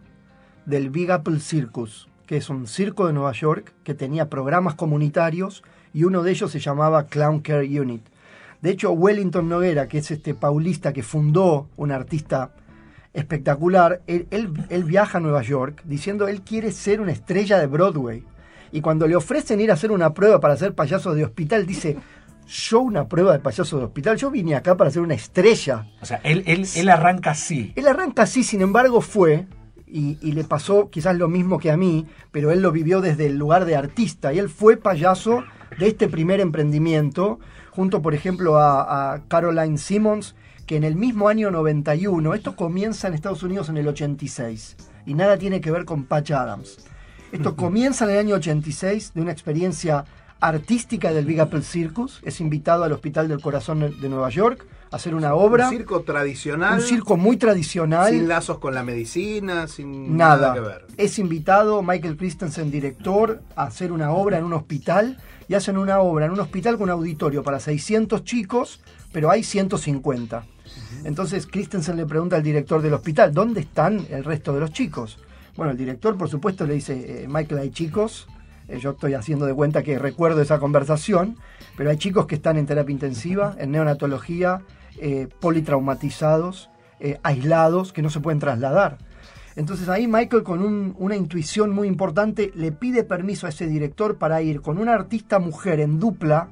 del 0.66 0.90
Big 0.90 1.10
Apple 1.10 1.40
Circus, 1.40 2.08
que 2.26 2.36
es 2.36 2.50
un 2.50 2.66
circo 2.66 3.06
de 3.06 3.12
Nueva 3.12 3.32
York 3.32 3.72
que 3.84 3.94
tenía 3.94 4.28
programas 4.28 4.74
comunitarios 4.74 5.62
y 5.94 6.04
uno 6.04 6.22
de 6.22 6.30
ellos 6.32 6.50
se 6.50 6.60
llamaba 6.60 7.06
Clown 7.06 7.40
Care 7.40 7.80
Unit. 7.80 8.02
De 8.62 8.70
hecho, 8.70 8.92
Wellington 8.92 9.48
Noguera, 9.48 9.88
que 9.88 9.98
es 9.98 10.10
este 10.10 10.34
paulista 10.34 10.92
que 10.92 11.02
fundó 11.02 11.68
un 11.76 11.90
artista 11.92 12.50
espectacular, 13.14 14.02
él, 14.06 14.26
él- 14.30 14.52
él 14.68 14.84
viaja 14.84 15.18
a 15.18 15.20
Nueva 15.20 15.42
York 15.42 15.82
diciendo 15.84 16.28
él 16.28 16.42
quiere 16.42 16.70
ser 16.70 17.00
una 17.00 17.12
estrella 17.12 17.58
de 17.58 17.66
Broadway. 17.66 18.22
Y 18.72 18.80
cuando 18.80 19.06
le 19.06 19.16
ofrecen 19.16 19.60
ir 19.60 19.70
a 19.70 19.74
hacer 19.74 19.92
una 19.92 20.14
prueba 20.14 20.40
para 20.40 20.56
ser 20.56 20.74
payaso 20.74 21.14
de 21.14 21.24
hospital, 21.24 21.66
dice, 21.66 21.96
yo 22.46 22.80
una 22.80 23.08
prueba 23.08 23.32
de 23.32 23.38
payaso 23.38 23.78
de 23.78 23.84
hospital, 23.84 24.16
yo 24.16 24.30
vine 24.30 24.54
acá 24.54 24.76
para 24.76 24.90
ser 24.90 25.02
una 25.02 25.14
estrella. 25.14 25.86
O 26.00 26.06
sea, 26.06 26.20
él, 26.24 26.42
él, 26.46 26.66
él 26.74 26.88
arranca 26.88 27.30
así. 27.30 27.72
Él 27.76 27.86
arranca 27.86 28.22
así, 28.22 28.44
sin 28.44 28.60
embargo, 28.62 29.00
fue, 29.00 29.46
y, 29.86 30.18
y 30.20 30.32
le 30.32 30.44
pasó 30.44 30.90
quizás 30.90 31.16
lo 31.16 31.28
mismo 31.28 31.58
que 31.58 31.70
a 31.70 31.76
mí, 31.76 32.06
pero 32.30 32.50
él 32.50 32.60
lo 32.60 32.72
vivió 32.72 33.00
desde 33.00 33.26
el 33.26 33.36
lugar 33.36 33.64
de 33.64 33.76
artista 33.76 34.32
y 34.32 34.38
él 34.38 34.48
fue 34.48 34.76
payaso 34.76 35.44
de 35.78 35.88
este 35.88 36.08
primer 36.08 36.40
emprendimiento, 36.40 37.38
junto 37.70 38.02
por 38.02 38.14
ejemplo 38.14 38.58
a, 38.58 39.14
a 39.14 39.22
Caroline 39.28 39.78
Simmons, 39.78 40.34
que 40.66 40.76
en 40.76 40.84
el 40.84 40.96
mismo 40.96 41.28
año 41.28 41.50
91, 41.50 42.34
esto 42.34 42.54
comienza 42.54 43.08
en 43.08 43.14
Estados 43.14 43.42
Unidos 43.42 43.68
en 43.68 43.76
el 43.76 43.88
86, 43.88 44.76
y 45.06 45.14
nada 45.14 45.36
tiene 45.36 45.60
que 45.60 45.70
ver 45.70 45.84
con 45.84 46.04
Patch 46.04 46.30
Adams. 46.30 46.78
Esto 47.32 47.54
comienza 47.56 48.04
en 48.04 48.10
el 48.10 48.18
año 48.18 48.34
86 48.36 49.12
de 49.14 49.20
una 49.20 49.32
experiencia 49.32 50.04
artística 50.40 51.12
del 51.12 51.26
Big 51.26 51.40
Apple 51.40 51.62
Circus, 51.62 52.20
es 52.24 52.40
invitado 52.40 52.84
al 52.84 52.92
Hospital 52.92 53.28
del 53.28 53.40
Corazón 53.40 53.80
de 54.00 54.08
Nueva 54.08 54.30
York 54.30 54.66
a 54.90 54.96
hacer 54.96 55.14
una 55.14 55.34
obra. 55.34 55.68
Un 55.68 55.76
circo 55.76 56.00
tradicional. 56.02 56.80
Un 56.80 56.84
circo 56.84 57.16
muy 57.16 57.36
tradicional. 57.36 58.10
Sin 58.10 58.26
lazos 58.26 58.58
con 58.58 58.74
la 58.74 58.82
medicina, 58.82 59.68
sin 59.68 60.16
nada, 60.16 60.48
nada 60.48 60.54
que 60.54 60.60
ver. 60.60 60.86
Es 60.96 61.18
invitado 61.18 61.82
Michael 61.82 62.16
Christensen, 62.16 62.70
director, 62.70 63.42
a 63.54 63.64
hacer 63.64 63.92
una 63.92 64.10
obra 64.12 64.38
en 64.38 64.44
un 64.44 64.54
hospital 64.54 65.18
y 65.46 65.54
hacen 65.54 65.76
una 65.76 66.00
obra 66.00 66.26
en 66.26 66.32
un 66.32 66.40
hospital 66.40 66.78
con 66.78 66.84
un 66.84 66.90
auditorio 66.90 67.42
para 67.42 67.60
600 67.60 68.24
chicos, 68.24 68.80
pero 69.12 69.30
hay 69.30 69.44
150. 69.44 70.44
Entonces 71.04 71.46
Christensen 71.46 71.96
le 71.96 72.06
pregunta 72.06 72.36
al 72.36 72.42
director 72.42 72.80
del 72.82 72.94
hospital, 72.94 73.32
¿dónde 73.34 73.60
están 73.60 74.06
el 74.10 74.24
resto 74.24 74.52
de 74.52 74.60
los 74.60 74.72
chicos? 74.72 75.18
Bueno, 75.60 75.72
el 75.72 75.76
director 75.76 76.16
por 76.16 76.30
supuesto 76.30 76.64
le 76.64 76.72
dice, 76.72 77.24
eh, 77.24 77.28
Michael, 77.28 77.60
hay 77.60 77.68
chicos, 77.68 78.26
eh, 78.66 78.78
yo 78.78 78.92
estoy 78.92 79.12
haciendo 79.12 79.44
de 79.44 79.52
cuenta 79.52 79.82
que 79.82 79.98
recuerdo 79.98 80.40
esa 80.40 80.58
conversación, 80.58 81.36
pero 81.76 81.90
hay 81.90 81.98
chicos 81.98 82.24
que 82.24 82.36
están 82.36 82.56
en 82.56 82.64
terapia 82.64 82.94
intensiva, 82.94 83.54
en 83.58 83.72
neonatología, 83.72 84.62
eh, 84.96 85.28
politraumatizados, 85.38 86.70
eh, 86.98 87.18
aislados, 87.22 87.92
que 87.92 88.00
no 88.00 88.08
se 88.08 88.20
pueden 88.20 88.38
trasladar. 88.38 88.96
Entonces 89.54 89.90
ahí 89.90 90.08
Michael 90.08 90.44
con 90.44 90.62
un- 90.62 90.94
una 90.98 91.14
intuición 91.14 91.74
muy 91.74 91.88
importante 91.88 92.52
le 92.54 92.72
pide 92.72 93.04
permiso 93.04 93.44
a 93.44 93.50
ese 93.50 93.66
director 93.66 94.16
para 94.16 94.40
ir 94.40 94.62
con 94.62 94.78
una 94.78 94.94
artista 94.94 95.40
mujer 95.40 95.80
en 95.80 96.00
dupla 96.00 96.48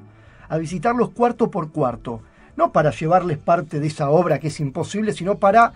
a 0.50 0.58
visitarlos 0.58 1.12
cuarto 1.12 1.50
por 1.50 1.72
cuarto. 1.72 2.20
No 2.58 2.72
para 2.72 2.90
llevarles 2.90 3.38
parte 3.38 3.80
de 3.80 3.86
esa 3.86 4.10
obra 4.10 4.38
que 4.38 4.48
es 4.48 4.60
imposible, 4.60 5.14
sino 5.14 5.38
para 5.38 5.72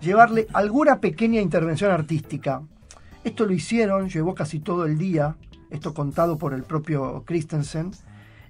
llevarle 0.00 0.46
alguna 0.52 1.00
pequeña 1.00 1.40
intervención 1.40 1.90
artística. 1.90 2.62
Esto 3.24 3.46
lo 3.46 3.52
hicieron, 3.52 4.08
llevó 4.08 4.34
casi 4.34 4.60
todo 4.60 4.86
el 4.86 4.98
día, 4.98 5.36
esto 5.70 5.94
contado 5.94 6.38
por 6.38 6.54
el 6.54 6.62
propio 6.62 7.22
Christensen. 7.26 7.92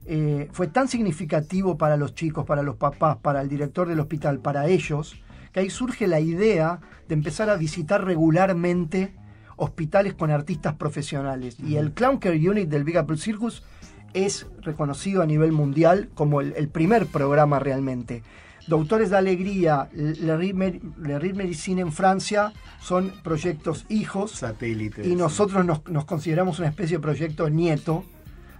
Eh, 0.06 0.48
fue 0.52 0.68
tan 0.68 0.88
significativo 0.88 1.76
para 1.76 1.96
los 1.96 2.14
chicos, 2.14 2.46
para 2.46 2.62
los 2.62 2.76
papás, 2.76 3.18
para 3.18 3.42
el 3.42 3.48
director 3.48 3.88
del 3.88 4.00
hospital, 4.00 4.38
para 4.38 4.66
ellos, 4.68 5.20
que 5.52 5.60
ahí 5.60 5.70
surge 5.70 6.06
la 6.06 6.20
idea 6.20 6.80
de 7.08 7.14
empezar 7.14 7.50
a 7.50 7.56
visitar 7.56 8.04
regularmente 8.04 9.12
hospitales 9.56 10.14
con 10.14 10.30
artistas 10.30 10.74
profesionales. 10.76 11.56
Y 11.60 11.76
el 11.76 11.92
Clown 11.92 12.18
Care 12.18 12.48
Unit 12.48 12.68
del 12.68 12.84
Big 12.84 12.96
Apple 12.96 13.18
Circus 13.18 13.62
es 14.14 14.46
reconocido 14.62 15.22
a 15.22 15.26
nivel 15.26 15.52
mundial 15.52 16.08
como 16.14 16.40
el, 16.40 16.54
el 16.56 16.68
primer 16.68 17.06
programa 17.06 17.58
realmente. 17.58 18.22
Doctores 18.70 19.10
de 19.10 19.16
Alegría, 19.16 19.88
Le 19.92 20.36
Rire 20.36 21.34
Medicine 21.34 21.80
en 21.82 21.92
Francia 21.92 22.52
son 22.80 23.12
proyectos 23.22 23.84
hijos 23.88 24.30
Satélites. 24.30 25.06
y 25.06 25.16
nosotros 25.16 25.64
nos, 25.64 25.84
nos 25.88 26.04
consideramos 26.04 26.58
una 26.60 26.68
especie 26.68 26.96
de 26.98 27.02
proyecto 27.02 27.50
nieto 27.50 28.04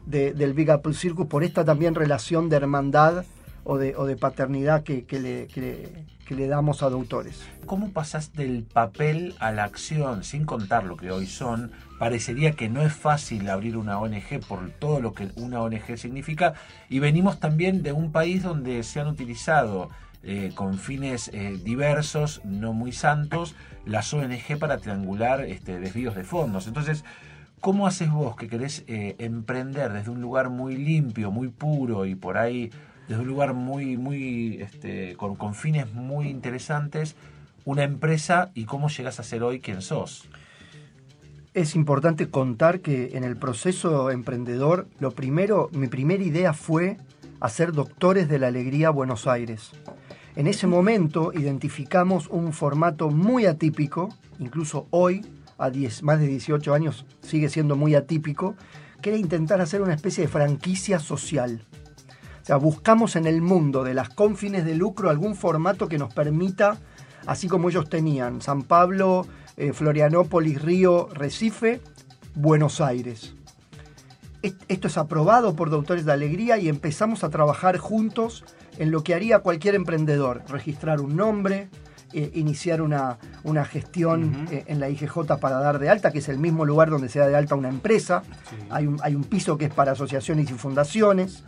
de- 0.07 0.35
del 0.35 0.53
Big 0.53 0.71
Apple 0.71 0.95
Circus 0.95 1.27
por 1.27 1.45
esta 1.45 1.65
también 1.65 1.95
relación 1.95 2.49
de 2.49 2.57
hermandad 2.57 3.25
o 3.65 3.79
de, 3.79 3.95
o 3.97 4.05
de 4.05 4.17
paternidad 4.17 4.83
que, 4.83 5.05
que 5.05 5.21
le, 5.21 5.47
que 5.47 5.61
le- 5.61 6.05
que 6.31 6.37
le 6.37 6.47
damos 6.47 6.85
a 6.85 6.91
doctores. 6.91 7.43
¿Cómo 7.67 7.91
pasás 7.91 8.33
del 8.35 8.63
papel 8.63 9.35
a 9.41 9.51
la 9.51 9.65
acción, 9.65 10.23
sin 10.23 10.45
contar 10.45 10.85
lo 10.85 10.97
que 10.97 11.11
hoy 11.11 11.27
son? 11.27 11.73
Parecería 11.99 12.53
que 12.53 12.69
no 12.69 12.83
es 12.83 12.93
fácil 12.93 13.51
abrir 13.51 13.77
una 13.77 13.99
ONG 13.99 14.39
por 14.47 14.71
todo 14.71 15.01
lo 15.01 15.13
que 15.13 15.33
una 15.35 15.61
ONG 15.61 15.99
significa. 15.99 16.55
Y 16.89 17.01
venimos 17.01 17.41
también 17.41 17.83
de 17.83 17.91
un 17.91 18.13
país 18.13 18.45
donde 18.45 18.85
se 18.85 19.01
han 19.01 19.09
utilizado 19.09 19.89
eh, 20.23 20.53
con 20.55 20.79
fines 20.79 21.33
eh, 21.35 21.59
diversos, 21.65 22.43
no 22.45 22.75
muy 22.75 22.93
santos, 22.93 23.57
las 23.85 24.15
ONG 24.15 24.57
para 24.61 24.79
triangular 24.79 25.41
este, 25.41 25.81
desvíos 25.81 26.15
de 26.15 26.23
fondos. 26.23 26.69
Entonces, 26.69 27.05
¿cómo 27.59 27.89
haces 27.89 28.09
vos 28.09 28.37
que 28.37 28.47
querés 28.47 28.85
eh, 28.87 29.17
emprender 29.19 29.93
desde 29.93 30.13
un 30.13 30.21
lugar 30.21 30.49
muy 30.49 30.77
limpio, 30.77 31.33
muy 31.33 31.49
puro 31.49 32.07
y 32.07 32.15
por 32.15 32.39
ahí 32.39 32.71
desde 33.11 33.23
un 33.23 33.29
lugar 33.29 33.55
muy, 33.55 33.97
muy, 33.97 34.63
este, 34.63 35.17
con, 35.17 35.55
fines 35.57 35.93
muy 35.93 36.29
interesantes, 36.29 37.17
una 37.65 37.83
empresa 37.83 38.53
y 38.55 38.67
cómo 38.67 38.89
llegas 38.89 39.19
a 39.19 39.25
ser 39.25 39.43
hoy 39.43 39.59
quien 39.59 39.83
sos? 39.83 40.29
Es 41.53 41.75
importante 41.75 42.29
contar 42.29 42.79
que 42.79 43.17
en 43.17 43.25
el 43.25 43.37
proceso 43.37 44.13
emprendedor, 44.13 44.87
lo 45.01 45.11
primero, 45.11 45.71
mi 45.73 45.89
primera 45.89 46.23
idea 46.23 46.53
fue 46.53 46.99
hacer 47.41 47.73
Doctores 47.73 48.29
de 48.29 48.39
la 48.39 48.47
Alegría 48.47 48.91
Buenos 48.91 49.27
Aires. 49.27 49.73
En 50.37 50.47
ese 50.47 50.69
momento 50.69 51.33
identificamos 51.35 52.29
un 52.29 52.53
formato 52.53 53.11
muy 53.11 53.45
atípico, 53.45 54.15
incluso 54.39 54.87
hoy, 54.91 55.27
a 55.59 55.71
10, 55.71 56.05
más 56.05 56.21
de 56.21 56.29
18 56.29 56.73
años, 56.75 57.05
sigue 57.23 57.49
siendo 57.49 57.75
muy 57.75 57.97
atípico, 57.97 58.55
que 59.03 59.11
era 59.11 59.19
intentar 59.19 59.61
hacer 59.61 59.83
una 59.83 59.95
especie 59.95 60.23
de 60.23 60.29
franquicia 60.29 61.01
social. 61.01 61.67
Sea, 62.51 62.57
buscamos 62.57 63.15
en 63.15 63.29
el 63.29 63.43
mundo 63.43 63.85
de 63.85 63.95
las 63.95 64.09
con 64.09 64.37
fines 64.37 64.65
de 64.65 64.75
lucro 64.75 65.09
algún 65.09 65.37
formato 65.37 65.87
que 65.87 65.99
nos 65.99 66.13
permita, 66.13 66.79
así 67.27 67.47
como 67.47 67.69
ellos 67.69 67.89
tenían, 67.89 68.41
San 68.43 68.63
Pablo, 68.65 69.25
eh, 69.57 69.73
Florianópolis, 69.73 70.61
Río, 70.61 71.07
Recife, 71.15 71.81
Buenos 72.35 72.81
Aires. 72.81 73.37
Est- 74.43 74.61
Esto 74.67 74.89
es 74.89 74.99
aprobado 74.99 75.55
por 75.55 75.71
Doctores 75.71 76.05
de 76.05 76.11
Alegría 76.13 76.59
y 76.59 76.69
empezamos 76.69 77.23
a 77.23 77.31
trabajar 77.31 77.79
juntos 77.79 78.45
en 78.79 78.91
lo 78.91 79.05
que 79.05 79.15
haría 79.15 79.39
cualquier 79.39 79.77
emprendedor, 79.77 80.43
registrar 80.49 81.01
un 81.01 81.15
nombre, 81.15 81.69
eh, 82.13 82.33
iniciar 82.35 82.83
una, 82.83 83.19
una 83.45 83.65
gestión 83.65 84.49
eh, 84.51 84.65
en 84.67 84.81
la 84.81 84.89
IGJ 84.91 85.37
para 85.41 85.61
dar 85.61 85.79
de 85.79 85.89
alta, 85.89 86.11
que 86.11 86.19
es 86.19 86.29
el 86.29 86.41
mismo 86.41 86.65
lugar 86.65 86.91
donde 86.91 87.09
se 87.11 87.21
da 87.21 87.29
de 87.29 87.37
alta 87.37 87.55
una 87.55 87.69
empresa. 87.69 88.25
Hay, 88.71 88.89
un, 88.89 88.99
hay 89.05 89.15
un 89.15 89.23
piso 89.23 89.57
que 89.57 89.67
es 89.67 89.73
para 89.73 89.93
asociaciones 89.93 90.51
y 90.51 90.55
fundaciones. 90.55 91.45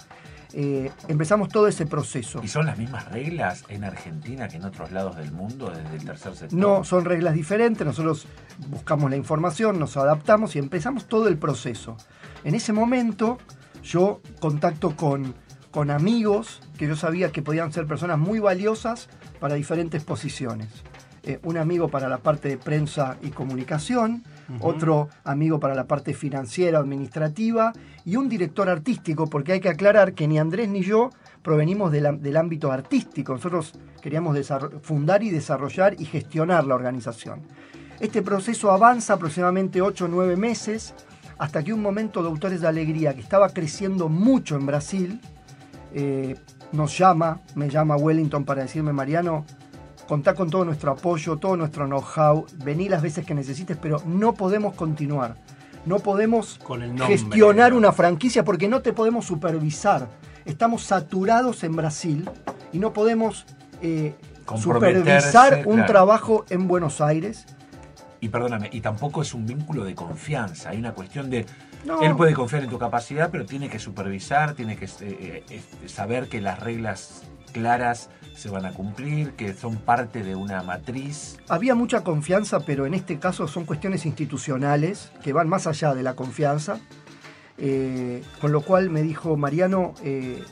Eh, 0.54 0.90
empezamos 1.08 1.48
todo 1.48 1.66
ese 1.66 1.86
proceso. 1.86 2.40
¿Y 2.42 2.48
son 2.48 2.66
las 2.66 2.76
mismas 2.76 3.10
reglas 3.10 3.64
en 3.68 3.84
Argentina 3.84 4.48
que 4.48 4.56
en 4.56 4.64
otros 4.64 4.92
lados 4.92 5.16
del 5.16 5.32
mundo 5.32 5.70
desde 5.70 5.96
el 5.96 6.04
tercer 6.04 6.34
sector? 6.34 6.58
No, 6.58 6.84
son 6.84 7.04
reglas 7.04 7.34
diferentes, 7.34 7.86
nosotros 7.86 8.26
buscamos 8.68 9.10
la 9.10 9.16
información, 9.16 9.78
nos 9.78 9.96
adaptamos 9.96 10.54
y 10.56 10.58
empezamos 10.58 11.06
todo 11.06 11.28
el 11.28 11.38
proceso. 11.38 11.96
En 12.44 12.54
ese 12.54 12.72
momento 12.72 13.38
yo 13.82 14.20
contacto 14.40 14.94
con, 14.94 15.34
con 15.70 15.90
amigos 15.90 16.60
que 16.76 16.86
yo 16.86 16.96
sabía 16.96 17.32
que 17.32 17.42
podían 17.42 17.72
ser 17.72 17.86
personas 17.86 18.18
muy 18.18 18.38
valiosas 18.38 19.08
para 19.40 19.54
diferentes 19.54 20.04
posiciones. 20.04 20.68
Eh, 21.24 21.38
un 21.44 21.56
amigo 21.56 21.88
para 21.88 22.08
la 22.08 22.18
parte 22.18 22.48
de 22.48 22.58
prensa 22.58 23.16
y 23.22 23.30
comunicación, 23.30 24.24
otro 24.60 25.08
amigo 25.24 25.60
para 25.60 25.74
la 25.74 25.86
parte 25.86 26.14
financiera, 26.14 26.80
administrativa 26.80 27.72
y 28.04 28.16
un 28.16 28.28
director 28.28 28.68
artístico, 28.68 29.28
porque 29.28 29.52
hay 29.52 29.60
que 29.60 29.68
aclarar 29.68 30.12
que 30.14 30.26
ni 30.26 30.38
Andrés 30.38 30.68
ni 30.68 30.82
yo 30.82 31.10
provenimos 31.42 31.92
am- 31.94 32.20
del 32.20 32.36
ámbito 32.36 32.70
artístico. 32.72 33.32
Nosotros 33.32 33.72
queríamos 34.00 34.36
fundar 34.82 35.22
y 35.22 35.30
desarrollar 35.30 35.94
y 36.00 36.04
gestionar 36.04 36.64
la 36.64 36.74
organización. 36.74 37.42
Este 38.00 38.22
proceso 38.22 38.70
avanza 38.72 39.14
aproximadamente 39.14 39.80
8 39.80 40.06
o 40.06 40.08
9 40.08 40.36
meses, 40.36 40.94
hasta 41.38 41.62
que 41.62 41.72
un 41.72 41.82
momento 41.82 42.22
Doctores 42.22 42.60
de 42.60 42.68
Alegría, 42.68 43.14
que 43.14 43.20
estaba 43.20 43.48
creciendo 43.50 44.08
mucho 44.08 44.56
en 44.56 44.66
Brasil, 44.66 45.20
eh, 45.94 46.36
nos 46.72 46.96
llama, 46.96 47.40
me 47.54 47.68
llama 47.68 47.96
Wellington 47.96 48.44
para 48.44 48.62
decirme, 48.62 48.92
Mariano, 48.92 49.44
contá 50.08 50.34
con 50.34 50.50
todo 50.50 50.64
nuestro 50.64 50.92
apoyo, 50.92 51.36
todo 51.36 51.56
nuestro 51.56 51.86
know-how, 51.86 52.46
vení 52.64 52.88
las 52.88 53.02
veces 53.02 53.24
que 53.24 53.34
necesites, 53.34 53.76
pero 53.76 54.02
no 54.06 54.34
podemos 54.34 54.74
continuar. 54.74 55.36
No 55.84 55.98
podemos 55.98 56.58
Con 56.58 56.82
el 56.82 56.90
nombre, 56.90 57.06
gestionar 57.08 57.74
una 57.74 57.92
franquicia 57.92 58.44
porque 58.44 58.68
no 58.68 58.82
te 58.82 58.92
podemos 58.92 59.26
supervisar. 59.26 60.08
Estamos 60.44 60.84
saturados 60.84 61.64
en 61.64 61.74
Brasil 61.74 62.28
y 62.72 62.78
no 62.78 62.92
podemos 62.92 63.46
eh, 63.80 64.14
supervisar 64.56 65.62
un 65.66 65.74
claro. 65.74 65.92
trabajo 65.92 66.44
en 66.50 66.68
Buenos 66.68 67.00
Aires. 67.00 67.46
Y 68.20 68.28
perdóname, 68.28 68.68
y 68.72 68.80
tampoco 68.80 69.22
es 69.22 69.34
un 69.34 69.46
vínculo 69.46 69.84
de 69.84 69.96
confianza, 69.96 70.70
hay 70.70 70.78
una 70.78 70.92
cuestión 70.92 71.28
de... 71.28 71.44
No. 71.84 72.00
Él 72.02 72.14
puede 72.14 72.32
confiar 72.34 72.62
en 72.62 72.70
tu 72.70 72.78
capacidad, 72.78 73.30
pero 73.32 73.44
tiene 73.44 73.68
que 73.68 73.80
supervisar, 73.80 74.54
tiene 74.54 74.76
que 74.76 74.84
eh, 74.84 75.44
eh, 75.50 75.62
saber 75.86 76.28
que 76.28 76.40
las 76.40 76.60
reglas 76.60 77.22
claras 77.52 78.08
se 78.34 78.48
van 78.50 78.64
a 78.66 78.72
cumplir, 78.72 79.32
que 79.32 79.52
son 79.54 79.76
parte 79.76 80.22
de 80.22 80.34
una 80.34 80.62
matriz. 80.62 81.38
Había 81.48 81.74
mucha 81.74 82.02
confianza, 82.02 82.60
pero 82.60 82.86
en 82.86 82.94
este 82.94 83.18
caso 83.18 83.46
son 83.48 83.64
cuestiones 83.64 84.04
institucionales 84.06 85.12
que 85.22 85.32
van 85.32 85.48
más 85.48 85.66
allá 85.66 85.94
de 85.94 86.02
la 86.02 86.14
confianza. 86.14 86.80
Eh, 87.58 88.22
con 88.40 88.50
lo 88.52 88.62
cual 88.62 88.90
me 88.90 89.02
dijo, 89.02 89.36
Mariano, 89.36 89.94
eh, 90.02 90.42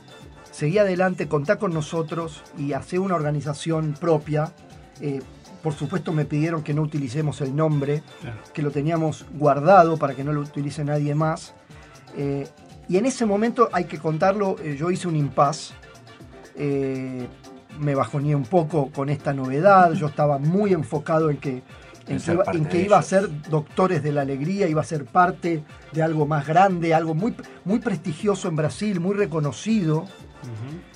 seguí 0.51 0.77
adelante, 0.77 1.27
contá 1.27 1.57
con 1.57 1.73
nosotros 1.73 2.43
y 2.57 2.73
hace 2.73 2.99
una 2.99 3.15
organización 3.15 3.93
propia. 3.99 4.51
Eh, 5.01 5.21
por 5.63 5.73
supuesto 5.73 6.11
me 6.13 6.25
pidieron 6.25 6.63
que 6.63 6.73
no 6.73 6.81
utilicemos 6.83 7.41
el 7.41 7.55
nombre, 7.55 8.03
Claro. 8.21 8.37
que 8.53 8.61
lo 8.61 8.71
teníamos 8.71 9.25
guardado 9.33 9.97
para 9.97 10.13
que 10.15 10.23
no 10.23 10.31
lo 10.33 10.41
utilice 10.41 10.83
nadie 10.83 11.13
más. 11.15 11.53
Eh, 12.15 12.47
y 12.87 12.97
en 12.97 13.05
ese 13.05 13.25
momento, 13.25 13.69
hay 13.71 13.85
que 13.85 13.97
contarlo, 13.99 14.55
eh, 14.63 14.75
yo 14.79 14.91
hice 14.91 15.07
un 15.07 15.15
impasse. 15.15 15.73
eh, 16.55 17.27
me 17.81 17.95
bajoneé 17.95 18.35
un 18.35 18.45
poco 18.45 18.91
con 18.91 19.09
esta 19.09 19.33
novedad, 19.33 19.93
yo 19.93 20.07
estaba 20.07 20.37
muy 20.37 20.71
enfocado 20.71 21.29
en 21.29 21.37
que, 21.37 21.63
en 22.07 22.19
que, 22.19 22.31
iba, 22.31 22.43
parte 22.43 22.57
en 22.57 22.65
que 22.65 22.77
de 22.77 22.83
iba 22.83 22.97
a 22.97 23.01
ser 23.01 23.29
Doctores 23.49 24.03
de 24.03 24.11
la 24.11 24.21
Alegría, 24.21 24.67
iba 24.67 24.81
a 24.81 24.85
ser 24.85 25.05
parte 25.05 25.63
de 25.91 26.03
algo 26.03 26.25
más 26.27 26.47
grande, 26.47 26.93
algo 26.93 27.15
muy, 27.15 27.35
muy 27.65 27.79
prestigioso 27.79 28.47
en 28.47 28.55
Brasil, 28.55 28.99
muy 28.99 29.15
reconocido. 29.15 30.05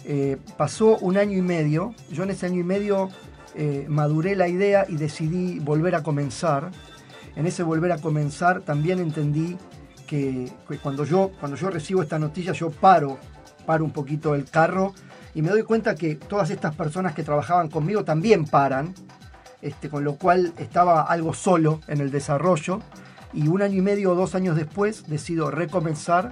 Eh, 0.03 0.37
pasó 0.57 0.97
un 0.97 1.17
año 1.17 1.37
y 1.37 1.41
medio. 1.41 1.93
Yo 2.11 2.23
en 2.23 2.29
ese 2.29 2.45
año 2.45 2.59
y 2.59 2.63
medio 2.63 3.09
eh, 3.55 3.85
maduré 3.89 4.35
la 4.35 4.47
idea 4.47 4.85
y 4.87 4.95
decidí 4.95 5.59
volver 5.59 5.95
a 5.95 6.03
comenzar. 6.03 6.71
En 7.35 7.47
ese 7.47 7.63
volver 7.63 7.91
a 7.91 7.97
comenzar 7.97 8.61
también 8.61 8.99
entendí 8.99 9.57
que, 10.07 10.51
que 10.69 10.77
cuando, 10.77 11.03
yo, 11.03 11.31
cuando 11.39 11.57
yo 11.57 11.69
recibo 11.69 12.03
esta 12.03 12.19
noticia 12.19 12.53
yo 12.53 12.69
paro, 12.69 13.17
paro 13.65 13.83
un 13.83 13.91
poquito 13.91 14.35
el 14.35 14.45
carro 14.45 14.93
y 15.35 15.41
me 15.41 15.49
doy 15.49 15.63
cuenta 15.63 15.95
que 15.95 16.15
todas 16.15 16.49
estas 16.49 16.73
personas 16.75 17.13
que 17.13 17.21
trabajaban 17.21 17.67
conmigo 17.69 18.05
también 18.05 18.45
paran, 18.45 18.95
este, 19.61 19.89
con 19.89 20.05
lo 20.05 20.15
cual 20.15 20.53
estaba 20.57 21.01
algo 21.01 21.33
solo 21.33 21.81
en 21.87 21.99
el 21.99 22.09
desarrollo. 22.09 22.79
Y 23.33 23.49
un 23.49 23.61
año 23.61 23.75
y 23.75 23.81
medio 23.81 24.13
o 24.13 24.15
dos 24.15 24.33
años 24.33 24.55
después 24.55 25.09
decido 25.09 25.51
recomenzar 25.51 26.31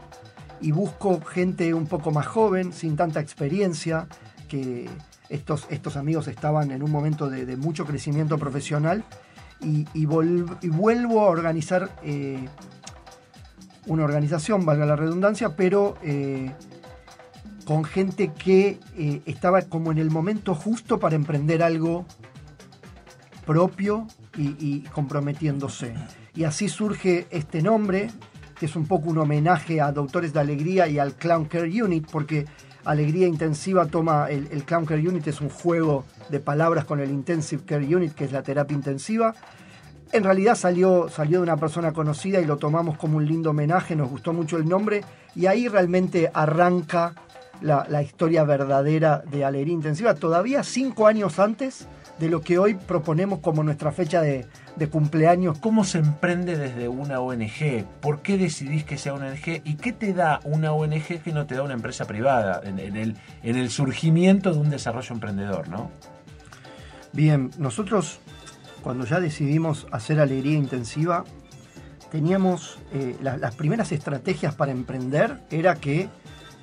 y 0.61 0.71
busco 0.71 1.19
gente 1.19 1.73
un 1.73 1.85
poco 1.85 2.11
más 2.11 2.25
joven, 2.25 2.71
sin 2.71 2.95
tanta 2.95 3.19
experiencia, 3.19 4.07
que 4.47 4.89
estos, 5.27 5.67
estos 5.69 5.97
amigos 5.97 6.29
estaban 6.29 6.71
en 6.71 6.81
un 6.81 6.89
momento 6.89 7.29
de, 7.29 7.57
mucho 7.57 7.85
crecimiento 7.85 8.37
profesional. 8.37 9.03
Y 9.59 10.05
vuelvo 10.05 11.21
a 11.21 11.25
organizar 11.25 11.89
eh, 12.03 12.47
una 13.87 14.05
organización, 14.05 14.65
valga 14.65 14.85
la 14.85 14.95
redundancia, 14.95 15.57
pero 15.57 15.95
eh, 16.03 16.53
con 17.65 17.83
gente 17.83 18.31
que 18.33 18.79
eh, 18.97 19.21
estaba 19.25 19.61
como 19.63 19.91
en 19.91 19.97
el 19.97 20.09
momento 20.09 20.55
justo 20.55 20.99
para 20.99 21.15
emprender 21.15 21.63
algo 21.63 22.05
propio 23.45 24.07
y, 24.37 24.81
comprometiéndose. 24.93 25.93
Y 26.35 26.45
así 26.45 26.69
surge 26.69 27.27
este 27.29 27.61
nombre, 27.61 28.09
que 28.57 28.65
es 28.65 28.75
un 28.75 28.87
poco 28.87 29.09
un 29.09 29.17
homenaje 29.17 29.81
a 29.81 29.91
Doctores 29.91 30.33
de 30.33 30.39
Alegría 30.39 30.87
y 30.87 30.97
al 30.97 31.13
Clown 31.13 31.45
Care 31.45 31.83
Unit, 31.83 32.07
porque 32.09 32.45
Alegría 32.85 33.27
Intensiva 33.27 33.85
toma, 33.85 34.29
el, 34.29 34.47
el 34.51 34.63
Clown 34.63 34.85
Care 34.85 35.07
Unit 35.07 35.27
es 35.27 35.41
un 35.41 35.49
juego 35.49 36.05
de 36.29 36.39
palabras 36.39 36.85
con 36.85 36.99
el 36.99 37.11
Intensive 37.11 37.63
Care 37.65 37.95
Unit, 37.95 38.13
que 38.13 38.25
es 38.25 38.31
la 38.31 38.43
terapia 38.43 38.75
intensiva. 38.75 39.35
En 40.11 40.23
realidad 40.23 40.55
salió, 40.55 41.09
salió 41.09 41.39
de 41.39 41.43
una 41.43 41.57
persona 41.57 41.91
conocida 41.91 42.39
y 42.39 42.45
lo 42.45 42.57
tomamos 42.57 42.97
como 42.97 43.17
un 43.17 43.25
lindo 43.25 43.49
homenaje, 43.49 43.95
nos 43.95 44.09
gustó 44.09 44.31
mucho 44.31 44.57
el 44.57 44.69
nombre 44.69 45.03
y 45.35 45.47
ahí 45.47 45.67
realmente 45.67 46.29
arranca 46.33 47.15
la, 47.63 47.87
la 47.89 48.03
historia 48.03 48.43
verdadera 48.43 49.23
de 49.31 49.43
Alegría 49.45 49.73
Intensiva, 49.73 50.13
todavía 50.13 50.63
cinco 50.63 51.07
años 51.07 51.39
antes 51.39 51.87
de 52.19 52.29
lo 52.29 52.41
que 52.41 52.59
hoy 52.59 52.75
proponemos 52.75 53.39
como 53.39 53.63
nuestra 53.63 53.91
fecha 53.91 54.21
de, 54.21 54.45
de 54.75 54.87
cumpleaños. 54.87 55.57
¿Cómo 55.57 55.83
se 55.83 55.97
emprende 55.97 56.55
desde 56.57 56.87
una 56.87 57.19
ONG? 57.19 57.85
¿Por 58.01 58.21
qué 58.21 58.37
decidís 58.37 58.83
que 58.83 58.97
sea 58.99 59.13
una 59.15 59.27
ONG? 59.29 59.61
¿Y 59.63 59.75
qué 59.75 59.93
te 59.93 60.13
da 60.13 60.39
una 60.43 60.73
ONG 60.73 61.21
que 61.23 61.31
no 61.33 61.47
te 61.47 61.55
da 61.55 61.63
una 61.63 61.73
empresa 61.73 62.05
privada 62.05 62.61
en, 62.63 62.77
en 62.77 62.95
el, 62.97 63.15
en 63.41 63.55
el 63.55 63.69
surgimiento 63.71 64.51
de 64.53 64.59
un 64.59 64.69
desarrollo 64.69 65.13
emprendedor, 65.15 65.69
no? 65.69 65.89
Bien, 67.13 67.49
nosotros 67.57 68.19
cuando 68.83 69.05
ya 69.05 69.19
decidimos 69.19 69.87
hacer 69.91 70.19
alegría 70.19 70.57
intensiva, 70.57 71.23
teníamos 72.11 72.77
eh, 72.93 73.15
la- 73.21 73.37
las 73.37 73.55
primeras 73.55 73.91
estrategias 73.91 74.53
para 74.55 74.71
emprender 74.71 75.39
era 75.49 75.75
que 75.75 76.09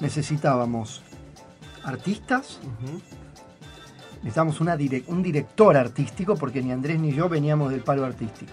necesitábamos 0.00 1.02
artistas, 1.84 2.60
necesitábamos 4.22 4.60
una 4.60 4.76
direc- 4.76 5.04
un 5.08 5.22
director 5.22 5.76
artístico, 5.76 6.36
porque 6.36 6.62
ni 6.62 6.72
Andrés 6.72 6.98
ni 7.00 7.12
yo 7.12 7.28
veníamos 7.28 7.70
del 7.70 7.80
palo 7.80 8.04
artístico. 8.04 8.52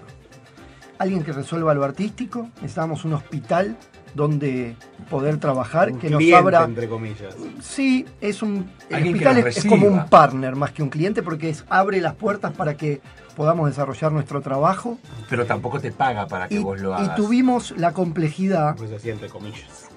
Alguien 1.00 1.24
que 1.24 1.32
resuelva 1.32 1.74
lo 1.74 1.84
artístico, 1.84 2.50
necesitábamos 2.56 3.06
un 3.06 3.14
hospital 3.14 3.78
donde 4.16 4.76
poder 5.12 5.38
trabajar, 5.38 5.92
Un 5.92 6.00
que 6.00 6.10
nos 6.10 6.18
cliente, 6.18 6.38
abra 6.40 6.64
entre 6.64 6.88
comillas. 6.90 7.36
Sí, 7.62 8.04
es 8.20 8.42
un. 8.42 8.72
El 8.90 9.04
hospital 9.08 9.36
nos 9.38 9.46
es, 9.46 9.58
es 9.58 9.66
como 9.66 9.86
un 9.88 10.08
partner 10.08 10.56
más 10.56 10.72
que 10.72 10.82
un 10.82 10.90
cliente 10.90 11.22
porque 11.22 11.50
es, 11.50 11.66
abre 11.70 12.02
las 12.02 12.16
puertas 12.16 12.52
para 12.54 12.76
que 12.78 13.00
podamos 13.36 13.70
desarrollar 13.70 14.12
nuestro 14.12 14.42
trabajo. 14.42 14.98
Pero 15.30 15.46
tampoco 15.46 15.80
te 15.80 15.92
paga 15.92 16.26
para 16.28 16.48
que 16.48 16.56
Y, 16.56 16.60
vos 16.64 16.80
lo 16.82 16.92
y 16.92 16.94
hagas. 17.04 17.16
tuvimos 17.16 17.76
la 17.78 17.92
complejidad 17.94 18.76
Pues 18.76 18.92
así, 18.92 19.12
entre 19.12 19.30
comillas. 19.30 19.90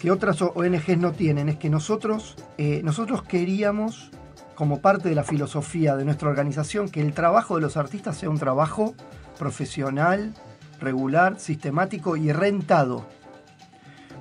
Que 0.00 0.10
otras 0.10 0.42
ONGs 0.42 0.98
no 0.98 1.12
tienen, 1.12 1.48
es 1.48 1.56
que 1.56 1.70
nosotros, 1.70 2.36
eh, 2.56 2.80
nosotros 2.82 3.22
queríamos, 3.22 4.10
como 4.54 4.80
parte 4.80 5.08
de 5.08 5.14
la 5.14 5.22
filosofía 5.22 5.94
de 5.96 6.04
nuestra 6.04 6.28
organización, 6.28 6.88
que 6.88 7.00
el 7.00 7.12
trabajo 7.12 7.54
de 7.54 7.60
los 7.62 7.76
artistas 7.76 8.16
sea 8.16 8.30
un 8.30 8.38
trabajo 8.38 8.94
profesional, 9.38 10.34
regular, 10.80 11.38
sistemático 11.38 12.16
y 12.16 12.32
rentado. 12.32 13.06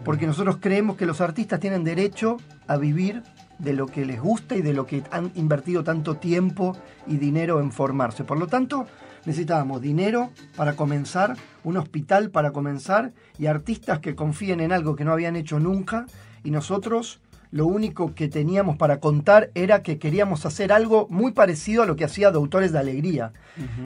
Porque 0.05 0.27
nosotros 0.27 0.57
creemos 0.59 0.95
que 0.95 1.05
los 1.05 1.21
artistas 1.21 1.59
tienen 1.59 1.83
derecho 1.83 2.37
a 2.67 2.77
vivir 2.77 3.23
de 3.59 3.73
lo 3.73 3.87
que 3.87 4.05
les 4.05 4.21
gusta 4.21 4.55
y 4.55 4.61
de 4.61 4.73
lo 4.73 4.85
que 4.85 5.03
han 5.11 5.31
invertido 5.35 5.83
tanto 5.83 6.17
tiempo 6.17 6.77
y 7.07 7.17
dinero 7.17 7.59
en 7.59 7.71
formarse. 7.71 8.23
Por 8.23 8.37
lo 8.37 8.47
tanto, 8.47 8.85
necesitábamos 9.25 9.81
dinero 9.81 10.31
para 10.55 10.75
comenzar, 10.75 11.35
un 11.63 11.77
hospital 11.77 12.29
para 12.29 12.51
comenzar 12.51 13.13
y 13.37 13.47
artistas 13.47 13.99
que 13.99 14.15
confíen 14.15 14.59
en 14.59 14.71
algo 14.71 14.95
que 14.95 15.05
no 15.05 15.11
habían 15.11 15.35
hecho 15.35 15.59
nunca 15.59 16.05
y 16.43 16.51
nosotros 16.51 17.19
lo 17.51 17.65
único 17.65 18.13
que 18.13 18.27
teníamos 18.27 18.77
para 18.77 18.99
contar 18.99 19.51
era 19.55 19.81
que 19.83 19.99
queríamos 19.99 20.45
hacer 20.45 20.71
algo 20.71 21.07
muy 21.09 21.31
parecido 21.31 21.83
a 21.83 21.85
lo 21.85 21.95
que 21.95 22.05
hacía 22.05 22.31
Doutores 22.31 22.71
de 22.71 22.79
Alegría. 22.79 23.33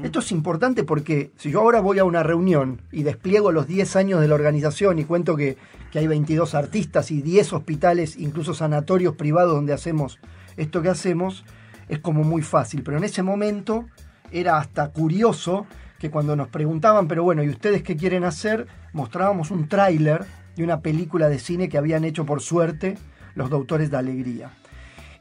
Esto 0.04 0.20
es 0.20 0.32
importante 0.32 0.84
porque 0.84 1.32
si 1.38 1.52
yo 1.52 1.62
ahora 1.62 1.80
voy 1.80 2.00
a 2.00 2.04
una 2.04 2.24
reunión 2.24 2.82
y 2.92 3.04
despliego 3.04 3.52
los 3.52 3.68
10 3.68 3.96
años 3.96 4.22
de 4.22 4.28
la 4.28 4.36
organización 4.36 5.00
y 5.00 5.06
cuento 5.06 5.36
que, 5.36 5.58
que 5.92 6.00
hay 6.00 6.08
22 6.08 6.56
artistas 6.56 7.12
y 7.12 7.22
10 7.22 7.54
hospitales, 7.54 8.18
incluso 8.18 8.54
sanatorios 8.54 9.16
privados 9.16 9.54
donde 9.54 9.74
hacemos 9.74 10.20
esto 10.58 10.82
que 10.82 10.90
hacemos, 10.90 11.46
es 11.88 12.00
como 12.00 12.24
muy 12.24 12.42
fácil. 12.42 12.84
Pero 12.84 12.98
en 12.98 13.04
ese 13.04 13.24
momento 13.24 13.86
era 14.32 14.58
hasta 14.58 14.90
curioso 14.90 15.66
que 16.00 16.10
cuando 16.10 16.36
nos 16.36 16.48
preguntaban, 16.48 17.08
pero 17.08 17.24
bueno, 17.24 17.44
¿y 17.44 17.50
ustedes 17.50 17.84
qué 17.84 17.96
quieren 17.96 18.24
hacer? 18.24 18.68
Mostrábamos 18.92 19.52
un 19.52 19.68
tráiler 19.68 20.26
de 20.56 20.64
una 20.64 20.82
película 20.82 21.30
de 21.30 21.40
cine 21.40 21.70
que 21.70 21.78
habían 21.78 22.04
hecho 22.04 22.26
por 22.26 22.42
suerte 22.42 22.98
los 23.36 23.50
Doutores 23.50 23.90
de 23.92 23.98
Alegría. 23.98 24.52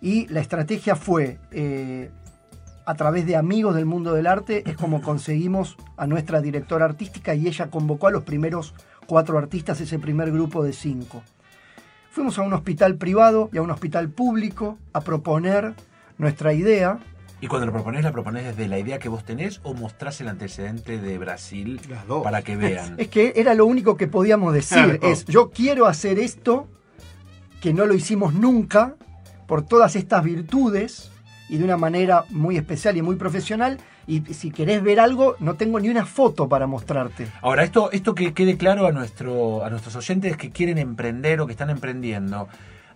Y 0.01 0.27
la 0.29 0.41
estrategia 0.41 0.97
fue, 0.97 1.39
eh, 1.51 2.11
a 2.87 2.95
través 2.95 3.27
de 3.27 3.37
amigos 3.37 3.75
del 3.75 3.87
mundo 3.87 4.13
del 4.15 4.27
arte, 4.27 4.63
es 4.69 4.77
como 4.77 5.03
conseguimos 5.03 5.77
a 5.97 6.07
nuestra 6.07 6.41
directora 6.41 6.85
artística 6.87 7.35
y 7.35 7.47
ella 7.47 7.69
convocó 7.71 8.09
a 8.09 8.11
los 8.11 8.23
primeros 8.25 8.75
cuatro 9.07 9.39
artistas, 9.39 9.81
ese 9.81 9.99
primer 9.99 10.31
grupo 10.33 10.63
de 10.63 10.73
cinco. 10.73 11.23
Fuimos 12.13 12.39
a 12.39 12.43
un 12.43 12.53
hospital 12.53 12.97
privado 12.97 13.51
y 13.53 13.59
a 13.59 13.63
un 13.63 13.71
hospital 13.71 14.09
público 14.09 14.79
a 14.93 15.01
proponer 15.01 15.75
nuestra 16.19 16.53
idea. 16.53 16.99
Y 17.41 17.47
cuando 17.47 17.67
lo 17.67 17.73
proponés, 17.73 18.03
¿la 18.05 18.13
proponés 18.13 18.45
desde 18.45 18.69
la 18.69 18.79
idea 18.79 18.99
que 18.99 19.09
vos 19.09 19.25
tenés 19.25 19.61
o 19.63 19.75
mostrás 19.75 20.21
el 20.21 20.29
antecedente 20.29 20.99
de 21.01 21.19
Brasil 21.19 21.81
Las 21.89 22.07
dos. 22.07 22.23
para 22.23 22.43
que 22.43 22.57
vean? 22.57 22.97
Es 22.99 23.09
que 23.09 23.33
era 23.37 23.55
lo 23.55 23.65
único 23.67 23.97
que 23.97 24.07
podíamos 24.09 24.53
decir, 24.53 24.99
Claro. 24.99 24.99
es 25.03 25.25
yo 25.27 25.51
quiero 25.51 25.87
hacer 25.87 26.19
esto, 26.19 26.69
que 27.61 27.73
no 27.73 27.87
lo 27.87 27.95
hicimos 27.95 28.35
nunca, 28.35 28.95
por 29.47 29.63
todas 29.63 29.97
estas 29.97 30.25
virtudes 30.25 31.11
y 31.49 31.59
de 31.59 31.65
una 31.65 31.77
manera 31.77 32.25
muy 32.31 32.57
especial 32.57 32.97
y 32.97 33.03
muy 33.03 33.17
profesional, 33.17 33.79
y 34.07 34.21
si 34.35 34.51
querés 34.51 34.83
ver 34.83 35.01
algo, 35.01 35.37
no 35.41 35.55
tengo 35.55 35.79
ni 35.81 35.89
una 35.89 36.07
foto 36.07 36.49
para 36.49 36.67
mostrarte. 36.67 37.27
Ahora, 37.43 37.65
esto, 37.65 37.91
esto 37.93 38.15
que 38.15 38.33
quede 38.33 38.57
claro 38.57 38.87
a, 38.87 38.93
nuestro, 38.93 39.65
a 39.65 39.71
nuestros 39.71 39.95
oyentes 39.97 40.37
que 40.37 40.51
quieren 40.51 40.79
emprender 40.79 41.41
o 41.41 41.47
que 41.47 41.53
están 41.53 41.71
emprendiendo. 41.71 42.49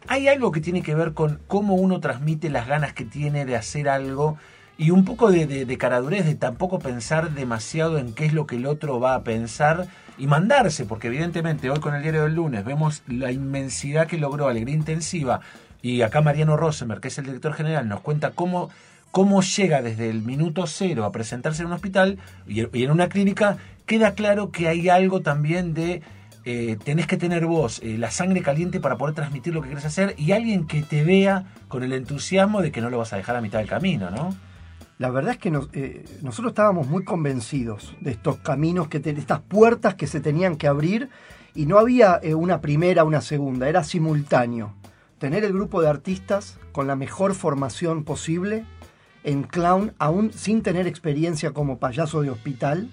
Hay 0.06 0.28
algo 0.28 0.52
que 0.52 0.60
tiene 0.60 0.82
que 0.82 0.94
ver 0.94 1.14
con 1.14 1.40
cómo 1.46 1.74
uno 1.74 2.00
transmite 2.00 2.50
las 2.50 2.66
ganas 2.66 2.92
que 2.92 3.04
tiene 3.04 3.44
de 3.44 3.56
hacer 3.56 3.88
algo 3.88 4.38
y 4.76 4.90
un 4.90 5.04
poco 5.04 5.30
de, 5.30 5.46
de, 5.46 5.78
caradurez, 5.78 6.26
de 6.26 6.34
tampoco 6.34 6.78
pensar 6.78 7.30
demasiado 7.30 7.98
en 7.98 8.12
qué 8.12 8.26
es 8.26 8.32
lo 8.32 8.46
que 8.46 8.56
el 8.56 8.66
otro 8.66 8.98
va 8.98 9.14
a 9.14 9.22
pensar 9.22 9.86
y 10.18 10.26
mandarse, 10.26 10.84
porque 10.84 11.08
evidentemente 11.08 11.70
hoy 11.70 11.80
con 11.80 11.94
el 11.94 12.02
diario 12.02 12.24
del 12.24 12.34
lunes 12.34 12.64
vemos 12.64 13.02
la 13.06 13.32
inmensidad 13.32 14.06
que 14.06 14.18
logró 14.18 14.48
Alegría 14.48 14.74
Intensiva 14.74 15.40
y 15.82 16.02
acá 16.02 16.22
Mariano 16.22 16.56
Rosenberg, 16.56 17.00
que 17.00 17.08
es 17.08 17.18
el 17.18 17.26
director 17.26 17.52
general, 17.54 17.88
nos 17.88 18.00
cuenta 18.00 18.30
cómo, 18.30 18.70
cómo 19.10 19.42
llega 19.42 19.82
desde 19.82 20.10
el 20.10 20.22
minuto 20.22 20.66
cero 20.66 21.04
a 21.04 21.12
presentarse 21.12 21.62
en 21.62 21.66
un 21.66 21.74
hospital 21.74 22.18
y, 22.46 22.66
y 22.76 22.84
en 22.84 22.90
una 22.90 23.08
clínica, 23.08 23.58
queda 23.86 24.14
claro 24.14 24.50
que 24.50 24.68
hay 24.68 24.88
algo 24.88 25.20
también 25.20 25.74
de 25.74 26.02
eh, 26.46 26.76
tenés 26.84 27.06
que 27.06 27.16
tener 27.16 27.46
vos 27.46 27.80
eh, 27.82 27.96
la 27.96 28.10
sangre 28.10 28.42
caliente 28.42 28.78
para 28.78 28.98
poder 28.98 29.14
transmitir 29.14 29.54
lo 29.54 29.62
que 29.62 29.70
querés 29.70 29.86
hacer 29.86 30.14
y 30.18 30.32
alguien 30.32 30.66
que 30.66 30.82
te 30.82 31.02
vea 31.02 31.44
con 31.68 31.82
el 31.82 31.94
entusiasmo 31.94 32.60
de 32.60 32.70
que 32.70 32.82
no 32.82 32.90
lo 32.90 32.98
vas 32.98 33.14
a 33.14 33.16
dejar 33.16 33.36
a 33.36 33.40
mitad 33.40 33.60
del 33.60 33.68
camino, 33.68 34.10
¿no? 34.10 34.34
La 34.98 35.10
verdad 35.10 35.32
es 35.32 35.38
que 35.38 35.50
nos- 35.50 35.68
eh, 35.72 36.04
nosotros 36.22 36.52
estábamos 36.52 36.86
muy 36.86 37.04
convencidos 37.04 37.96
de 38.00 38.12
estos 38.12 38.36
caminos, 38.38 38.88
que 38.88 39.00
te- 39.00 39.12
de 39.12 39.20
estas 39.20 39.40
puertas 39.40 39.94
que 39.96 40.06
se 40.06 40.20
tenían 40.20 40.56
que 40.56 40.68
abrir 40.68 41.08
y 41.54 41.66
no 41.66 41.78
había 41.78 42.20
eh, 42.22 42.34
una 42.34 42.60
primera, 42.60 43.04
una 43.04 43.20
segunda, 43.20 43.68
era 43.68 43.82
simultáneo. 43.82 44.74
Tener 45.18 45.44
el 45.44 45.52
grupo 45.52 45.80
de 45.82 45.88
artistas 45.88 46.58
con 46.72 46.86
la 46.86 46.96
mejor 46.96 47.34
formación 47.34 48.04
posible 48.04 48.64
en 49.24 49.42
clown, 49.42 49.94
aún 49.98 50.32
sin 50.32 50.62
tener 50.62 50.86
experiencia 50.86 51.52
como 51.52 51.78
payaso 51.78 52.20
de 52.22 52.30
hospital, 52.30 52.90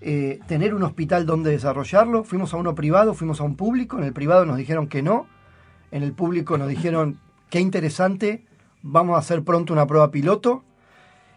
eh, 0.00 0.40
tener 0.48 0.74
un 0.74 0.82
hospital 0.82 1.26
donde 1.26 1.50
desarrollarlo. 1.52 2.24
Fuimos 2.24 2.52
a 2.54 2.56
uno 2.56 2.74
privado, 2.74 3.14
fuimos 3.14 3.40
a 3.40 3.44
un 3.44 3.54
público, 3.54 3.98
en 3.98 4.04
el 4.04 4.12
privado 4.12 4.44
nos 4.44 4.56
dijeron 4.56 4.88
que 4.88 5.02
no, 5.02 5.26
en 5.92 6.02
el 6.02 6.12
público 6.12 6.58
nos 6.58 6.68
dijeron 6.68 7.20
qué 7.50 7.60
interesante, 7.60 8.44
vamos 8.82 9.14
a 9.14 9.18
hacer 9.20 9.44
pronto 9.44 9.72
una 9.72 9.86
prueba 9.86 10.10
piloto. 10.10 10.64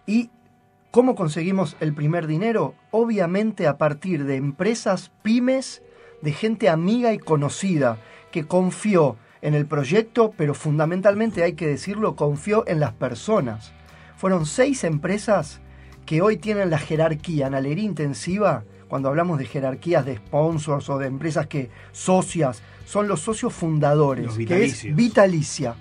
¿Y 0.08 0.30
cómo 0.92 1.16
conseguimos 1.16 1.76
el 1.80 1.94
primer 1.94 2.28
dinero? 2.28 2.76
Obviamente 2.92 3.68
a 3.68 3.78
partir 3.78 4.26
de 4.26 4.36
empresas, 4.36 5.12
pymes, 5.22 5.82
de 6.22 6.32
gente 6.32 6.70
amiga 6.70 7.14
y 7.14 7.18
conocida 7.18 7.98
que 8.32 8.46
confió 8.46 9.18
en 9.42 9.54
el 9.54 9.66
proyecto, 9.66 10.34
pero 10.36 10.54
fundamentalmente 10.54 11.44
hay 11.44 11.54
que 11.54 11.68
decirlo, 11.68 12.16
confió 12.16 12.68
en 12.68 12.80
las 12.80 12.94
personas. 12.94 13.74
Fueron 14.18 14.46
seis 14.46 14.84
empresas 14.84 15.60
que 16.06 16.22
hoy 16.22 16.38
tienen 16.38 16.70
la 16.70 16.80
jerarquía 16.80 17.48
en 17.48 17.56
alegría 17.56 17.86
intensiva, 17.86 18.64
cuando 18.88 19.10
hablamos 19.10 19.40
de 19.40 19.46
jerarquías 19.46 20.06
de 20.06 20.18
sponsors 20.18 20.90
o 20.90 20.98
de 20.98 21.08
empresas 21.08 21.48
que 21.48 21.70
socias, 21.92 22.62
son 22.86 23.08
los 23.08 23.22
socios 23.22 23.54
fundadores, 23.54 24.26
Los 24.26 24.38
que 24.38 24.66
es. 24.66 24.96
Vitalicia. 24.96 25.76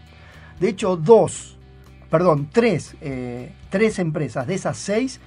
De 0.59 0.69
hecho, 0.69 0.97
dos, 0.97 1.54
perdón, 2.14 2.48
tres, 2.53 2.94
eh, 3.00 3.50
tres 3.70 3.98
empresas 3.98 4.46
de 4.46 4.55
esas 4.55 4.77
seis 4.77 5.18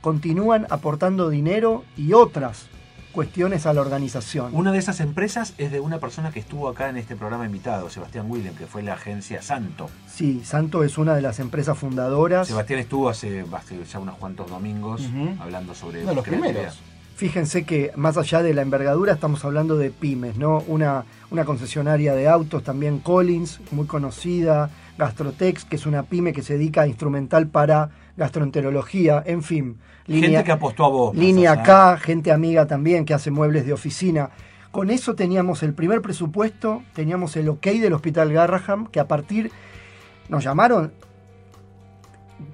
continúan 0.00 0.66
aportando 0.68 1.30
dinero 1.30 1.84
y 1.96 2.12
otras 2.12 2.66
cuestiones 3.12 3.66
a 3.66 3.72
la 3.72 3.82
organización. 3.82 4.50
Una 4.52 4.72
de 4.72 4.78
esas 4.78 4.98
empresas 4.98 5.54
es 5.58 5.70
de 5.70 5.78
una 5.78 6.00
persona 6.00 6.32
que 6.32 6.40
estuvo 6.40 6.68
acá 6.68 6.88
en 6.88 6.96
este 6.96 7.14
programa 7.14 7.46
invitado, 7.46 7.88
Sebastián 7.88 8.28
Willem, 8.28 8.56
que 8.56 8.66
fue 8.66 8.82
la 8.82 8.94
agencia 8.94 9.42
Santo. 9.42 9.88
Sí, 10.08 10.42
Santo 10.42 10.82
es 10.82 10.98
una 10.98 11.14
de 11.14 11.22
las 11.22 11.38
empresas 11.38 11.78
fundadoras. 11.78 12.48
Sebastián 12.48 12.80
estuvo 12.80 13.08
hace, 13.08 13.44
hace 13.52 13.84
ya 13.84 14.00
unos 14.00 14.16
cuantos 14.16 14.50
domingos 14.50 15.02
hablando 15.38 15.72
sobre 15.72 16.00
Uno 16.00 16.08
de 16.10 16.16
los 16.16 16.24
primeros. 16.24 16.80
Fíjense 17.14 17.64
que 17.64 17.92
más 17.94 18.16
allá 18.16 18.42
de 18.42 18.54
la 18.54 18.62
envergadura 18.62 19.12
estamos 19.12 19.44
hablando 19.44 19.76
de 19.76 19.92
pymes, 19.92 20.36
¿no? 20.36 20.64
Una, 20.66 21.04
una 21.30 21.44
concesionaria 21.44 22.12
de 22.14 22.28
autos, 22.28 22.64
también 22.64 22.98
Collins, 22.98 23.60
muy 23.70 23.86
conocida, 23.86 24.68
Gastrotex, 24.98 25.64
que 25.64 25.76
es 25.76 25.86
una 25.86 26.04
pyme 26.04 26.32
que 26.32 26.42
se 26.42 26.54
dedica 26.54 26.82
a 26.82 26.86
instrumental 26.86 27.48
para 27.48 27.90
gastroenterología, 28.16 29.22
en 29.26 29.42
fin. 29.42 29.78
Gente 30.06 30.44
que 30.44 30.52
apostó 30.52 30.84
a 30.84 30.88
vos. 30.88 31.16
Línea. 31.16 31.62
K, 31.62 31.98
gente 31.98 32.32
amiga 32.32 32.66
también 32.66 33.04
que 33.04 33.14
hace 33.14 33.30
muebles 33.30 33.66
de 33.66 33.72
oficina. 33.72 34.30
Con 34.70 34.90
eso 34.90 35.14
teníamos 35.14 35.62
el 35.62 35.74
primer 35.74 36.02
presupuesto, 36.02 36.82
teníamos 36.94 37.36
el 37.36 37.48
ok 37.48 37.66
del 37.66 37.94
Hospital 37.94 38.32
Garraham, 38.32 38.86
que 38.86 39.00
a 39.00 39.08
partir 39.08 39.50
nos 40.28 40.44
llamaron 40.44 40.92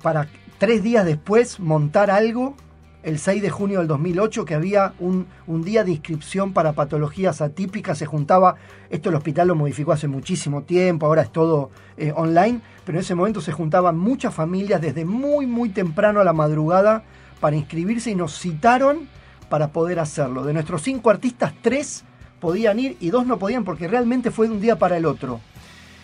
para 0.03 0.29
tres 0.59 0.83
días 0.83 1.05
después 1.05 1.59
montar 1.59 2.11
algo, 2.11 2.55
el 3.03 3.19
6 3.19 3.43
de 3.43 3.51
junio 3.51 3.79
del 3.81 3.89
2008, 3.89 4.45
que 4.45 4.55
había 4.55 4.95
un, 4.99 5.27
un 5.47 5.63
día 5.63 5.85
de 5.85 5.91
inscripción 5.91 6.53
para 6.53 6.73
patologías 6.73 7.41
atípicas, 7.41 7.99
se 7.99 8.07
juntaba, 8.07 8.57
esto 8.91 9.09
el 9.09 9.17
hospital 9.17 9.49
lo 9.49 9.55
modificó 9.55 9.93
hace 9.93 10.09
muchísimo 10.09 10.63
tiempo, 10.63 11.07
ahora 11.07 11.23
es 11.23 11.33
todo 11.33 11.71
eh, 11.97 12.13
online, 12.15 12.61
pero 12.85 12.99
en 12.99 13.03
ese 13.03 13.15
momento 13.15 13.41
se 13.41 13.53
juntaban 13.53 13.99
muchas 13.99 14.33
familias 14.33 14.81
desde 14.81 15.05
muy, 15.05 15.47
muy 15.47 15.71
temprano 15.71 16.21
a 16.21 16.25
la 16.25 16.33
madrugada 16.33 17.03
para 17.41 17.57
inscribirse 17.57 18.11
y 18.11 18.15
nos 18.15 18.39
citaron 18.39 19.09
para 19.49 19.69
poder 19.69 19.99
hacerlo. 19.99 20.45
De 20.45 20.53
nuestros 20.53 20.83
cinco 20.83 21.11
artistas, 21.11 21.53
tres 21.61 22.05
podían 22.41 22.79
ir 22.79 22.97
y 23.01 23.11
dos 23.11 23.27
no 23.27 23.39
podían 23.39 23.65
porque 23.65 23.89
realmente 23.89 24.31
fue 24.31 24.47
de 24.47 24.55
un 24.55 24.61
día 24.61 24.79
para 24.79 24.97
el 24.97 25.07
otro. 25.07 25.41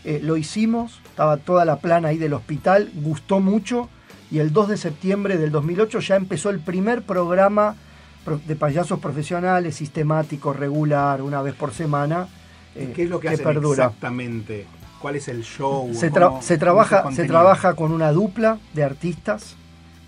Eh, 0.04 0.20
lo 0.22 0.36
hicimos, 0.36 1.00
estaba 1.04 1.36
toda 1.36 1.64
la 1.64 1.76
plana 1.76 2.08
ahí 2.08 2.18
del 2.18 2.34
hospital, 2.34 2.90
gustó 2.94 3.40
mucho 3.40 3.88
y 4.30 4.38
el 4.40 4.52
2 4.52 4.68
de 4.68 4.76
septiembre 4.76 5.38
del 5.38 5.50
2008 5.50 6.00
ya 6.00 6.16
empezó 6.16 6.50
el 6.50 6.60
primer 6.60 7.02
programa 7.02 7.76
pro- 8.24 8.40
de 8.46 8.56
payasos 8.56 8.98
profesionales, 9.00 9.76
sistemático, 9.76 10.52
regular, 10.52 11.22
una 11.22 11.42
vez 11.42 11.54
por 11.54 11.72
semana. 11.72 12.28
eh, 12.74 12.92
¿Qué 12.94 13.04
es 13.04 13.10
lo 13.10 13.18
que, 13.20 13.28
hacen 13.30 13.44
perdura. 13.44 13.86
exactamente? 13.86 14.66
¿Cuál 15.00 15.16
es 15.16 15.28
el 15.28 15.42
show? 15.44 15.92
Se, 15.94 16.10
¿Cómo- 16.10 16.20
tra- 16.20 16.28
cómo 16.30 16.42
se 16.42 16.58
trabaja, 16.58 17.12
se 17.12 17.24
trabaja 17.24 17.74
con 17.74 17.92
una 17.92 18.12
dupla 18.12 18.58
de 18.74 18.84
artistas. 18.84 19.56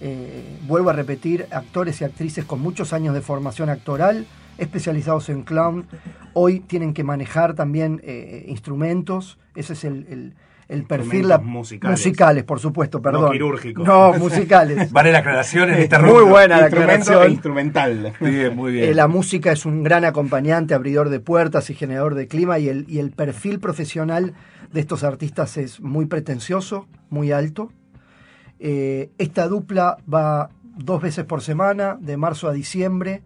eh, 0.02 0.56
vuelvo 0.66 0.88
a 0.88 0.94
repetir, 0.94 1.46
actores 1.50 2.00
y 2.00 2.04
actrices 2.04 2.46
con 2.46 2.58
muchos 2.60 2.94
años 2.94 3.12
de 3.14 3.20
formación 3.20 3.68
actoral, 3.68 4.24
especializados 4.56 5.28
en 5.28 5.42
clown. 5.42 5.86
Hoy 6.32 6.60
tienen 6.60 6.94
que 6.94 7.04
manejar 7.04 7.52
también 7.54 8.00
eh, 8.02 8.46
instrumentos. 8.48 9.36
Ese 9.54 9.74
es 9.74 9.84
el, 9.84 10.06
el- 10.08 10.32
el 10.70 10.84
perfil. 10.84 11.20
Instrumentos 11.20 11.44
musicales. 11.44 11.98
musicales, 11.98 12.44
por 12.44 12.60
supuesto, 12.60 13.02
perdón. 13.02 13.32
quirúrgicos. 13.32 13.86
No, 13.86 14.12
musicales. 14.14 14.90
Vale 14.92 15.12
la 15.12 15.18
aclaración 15.18 15.70
en 15.70 15.80
este 15.80 15.98
Muy 15.98 16.24
buena 16.24 16.58
la 16.58 16.62
Instrumento 16.66 16.92
e 16.92 16.96
aclaración. 17.14 17.32
instrumental. 17.32 18.12
Bien, 18.20 18.56
muy 18.56 18.72
bien. 18.72 18.84
Eh, 18.90 18.94
la 18.94 19.08
música 19.08 19.52
es 19.52 19.66
un 19.66 19.82
gran 19.82 20.04
acompañante, 20.04 20.74
abridor 20.74 21.08
de 21.08 21.20
puertas 21.20 21.68
y 21.70 21.74
generador 21.74 22.14
de 22.14 22.28
clima 22.28 22.58
y 22.58 22.68
el, 22.68 22.86
y 22.88 22.98
el 22.98 23.10
perfil 23.10 23.58
profesional 23.60 24.34
de 24.72 24.80
estos 24.80 25.02
artistas 25.04 25.56
es 25.56 25.80
muy 25.80 26.06
pretencioso, 26.06 26.86
muy 27.08 27.32
alto. 27.32 27.72
Eh, 28.58 29.10
esta 29.18 29.48
dupla 29.48 29.96
va 30.12 30.50
dos 30.76 31.02
veces 31.02 31.24
por 31.24 31.42
semana, 31.42 31.96
de 32.00 32.16
marzo 32.16 32.48
a 32.48 32.52
diciembre. 32.52 33.22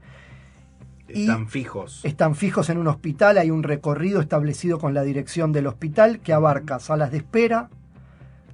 Están 1.09 1.49
fijos. 1.49 2.01
Están 2.05 2.35
fijos 2.35 2.71
en 2.71 2.79
un 2.79 2.89
hospital, 2.89 3.39
hay 3.39 3.51
un 3.51 3.63
recorrido 3.63 4.21
establecido 4.21 4.79
con 4.79 4.95
la 4.95 5.03
dirección 5.03 5.53
del 5.53 5.67
hospital 5.67 6.21
que 6.21 6.33
abarca 6.33 6.79
salas 6.79 7.11
de 7.11 7.19
espera, 7.19 7.69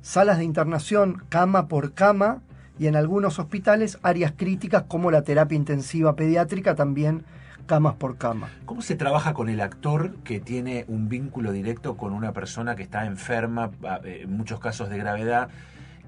salas 0.03 0.39
de 0.39 0.45
internación 0.45 1.23
cama 1.29 1.69
por 1.69 1.93
cama 1.93 2.43
y 2.79 2.87
en 2.87 2.97
algunos 2.97 3.39
hospitales 3.39 3.99
áreas 4.03 4.33
críticas 4.37 4.85
como 4.89 5.11
la 5.11 5.23
terapia 5.23 5.57
intensiva 5.57 6.17
pediátrica 6.17 6.75
también 6.75 7.25
camas 7.67 7.95
por 7.95 8.17
cama. 8.17 8.49
¿Cómo 8.65 8.83
se 8.83 8.97
trabaja 8.97 9.33
con 9.33 9.49
el 9.49 9.61
actor 9.61 10.17
que 10.25 10.41
tiene 10.41 10.85
un 10.89 11.09
vínculo 11.09 11.53
directo 11.53 11.97
con 11.97 12.13
una 12.13 12.33
persona 12.33 12.75
que 12.75 12.83
está 12.83 13.07
enferma, 13.07 13.71
a- 13.87 14.01
eh, 14.03 14.23
en 14.23 14.37
muchos 14.37 14.59
casos 14.59 14.89
de 14.89 14.99
gravedad, 14.99 15.51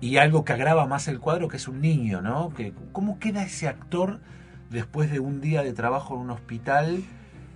y 0.01 0.17
algo 0.17 0.45
que 0.45 0.55
agrava 0.55 0.87
más 0.87 1.07
el 1.07 1.21
cuadro, 1.21 1.47
que 1.47 1.59
es 1.59 1.69
un 1.69 1.81
niño, 1.81 2.21
¿no? 2.21 2.53
¿Cómo 2.91 3.21
queda 3.21 3.45
ese 3.45 3.69
actor 3.69 4.19
después 4.73 5.11
de 5.11 5.21
un 5.21 5.41
día 5.41 5.63
de 5.63 5.73
trabajo 5.73 6.15
en 6.15 6.21
un 6.23 6.31
hospital 6.31 7.03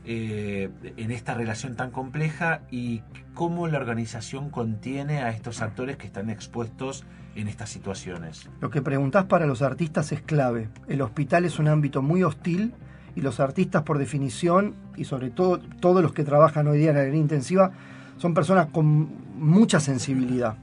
eh, 0.05 0.70
en 0.96 1.11
esta 1.11 1.35
relación 1.35 1.74
tan 1.74 1.90
compleja 1.90 2.61
y 2.70 3.02
cómo 3.35 3.66
la 3.66 3.79
organización 3.79 4.50
contiene 4.50 5.22
a 5.22 5.31
estos 5.31 5.62
actores 5.62 5.96
que 5.96 6.07
están 6.07 6.31
expuestos 6.31 7.05
en 7.35 7.48
estas 7.48 7.70
situaciones? 7.70 8.48
Lo 8.61 8.70
que 8.70 8.83
preguntás 8.83 9.24
para 9.24 9.46
los 9.46 9.62
artistas 9.62 10.12
es 10.12 10.22
clave. 10.22 10.68
El 10.88 11.02
hospital 11.02 11.44
es 11.44 11.59
un 11.59 11.68
ámbito 11.68 12.02
muy 12.02 12.22
hostil 12.22 12.72
y 13.16 13.22
los 13.22 13.40
artistas 13.40 13.83
por 13.83 13.98
definición, 13.98 14.74
y 14.96 15.05
sobre 15.05 15.31
todo 15.31 15.59
todos 15.59 16.02
los 16.02 16.12
que 16.12 16.22
trabajan 16.22 16.68
hoy 16.68 16.79
día 16.79 16.90
en 16.90 16.96
la 16.96 17.00
alegría 17.00 17.22
intensiva, 17.22 17.72
son 18.18 18.35
personas 18.35 18.66
con 18.66 19.09
mucha 19.38 19.81
sensibilidad. 19.81 20.57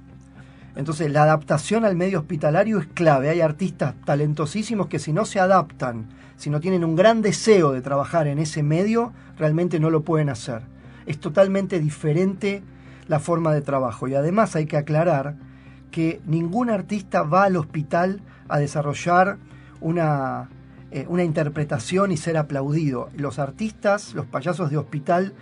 Entonces 0.76 1.12
la 1.12 1.24
adaptación 1.24 1.86
al 1.86 1.96
medio 1.96 2.20
hospitalario 2.20 2.80
es 2.80 2.88
clave. 2.88 3.30
Hay 3.30 3.42
artistas 3.42 3.94
talentosísimos 4.06 4.88
que 4.88 5.00
si 5.00 5.14
no 5.14 5.26
se 5.26 5.40
adaptan, 5.40 6.08
si 6.36 6.50
no 6.50 6.60
tienen 6.60 6.84
un 6.84 6.96
gran 6.96 7.22
deseo 7.22 7.72
de 7.72 7.82
trabajar 7.82 8.28
en 8.28 8.40
ese 8.40 8.64
medio, 8.64 9.14
realmente 9.38 9.80
no 9.80 9.90
lo 9.90 10.02
pueden 10.02 10.30
hacer. 10.30 10.62
Es 11.06 11.20
totalmente 11.20 11.80
diferente 11.80 12.64
la 13.08 13.20
forma 13.20 13.54
de 13.54 13.62
trabajo. 13.62 14.08
Y 14.08 14.16
además 14.16 14.56
hay 14.56 14.66
que 14.66 14.78
aclarar 14.78 15.36
que 15.92 16.22
ningún 16.26 16.70
artista 16.70 17.22
va 17.22 17.44
al 17.44 17.56
hospital 17.56 18.22
a 18.48 18.58
desarrollar 18.58 19.38
una, 19.80 20.50
eh, 20.92 21.06
una 21.08 21.24
interpretación 21.24 22.12
y 22.12 22.18
ser 22.18 22.36
aplaudido. 22.36 23.10
Los 23.16 23.38
artistas, 23.38 24.16
los 24.16 24.26
payasos 24.26 24.72
de 24.72 24.78
hospital, 24.78 25.34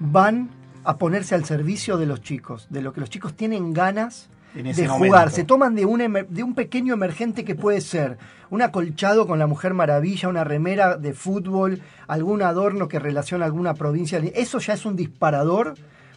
van 0.00 0.50
a 0.82 0.98
ponerse 0.98 1.36
al 1.36 1.44
servicio 1.44 1.98
de 1.98 2.06
los 2.06 2.20
chicos, 2.20 2.66
de 2.70 2.82
lo 2.82 2.92
que 2.92 3.00
los 3.00 3.10
chicos 3.10 3.34
tienen 3.34 3.72
ganas 3.72 4.28
En 4.54 4.66
ese 4.66 4.82
de 4.82 4.88
momento. 4.88 5.06
jugar. 5.06 5.30
Se 5.30 5.44
toman 5.44 5.74
de 5.74 5.86
un, 5.86 6.26
de 6.28 6.42
un 6.42 6.54
pequeño 6.54 6.94
emergente 6.94 7.44
que 7.44 7.54
puede 7.54 7.80
ser 7.80 8.18
un 8.50 8.60
acolchado 8.60 9.26
con 9.26 9.38
la 9.38 9.46
Mujer 9.46 9.72
Maravilla, 9.72 10.28
una 10.28 10.44
remera 10.44 10.98
de 10.98 11.14
fútbol, 11.14 11.80
algún 12.06 12.42
adorno 12.42 12.86
que 12.86 12.98
relaciona 12.98 13.46
alguna 13.46 13.72
provincia. 13.72 14.20
Eso 14.34 14.58
ya 14.58 14.74
es 14.74 14.84
un 14.84 14.94
disparador 14.94 15.74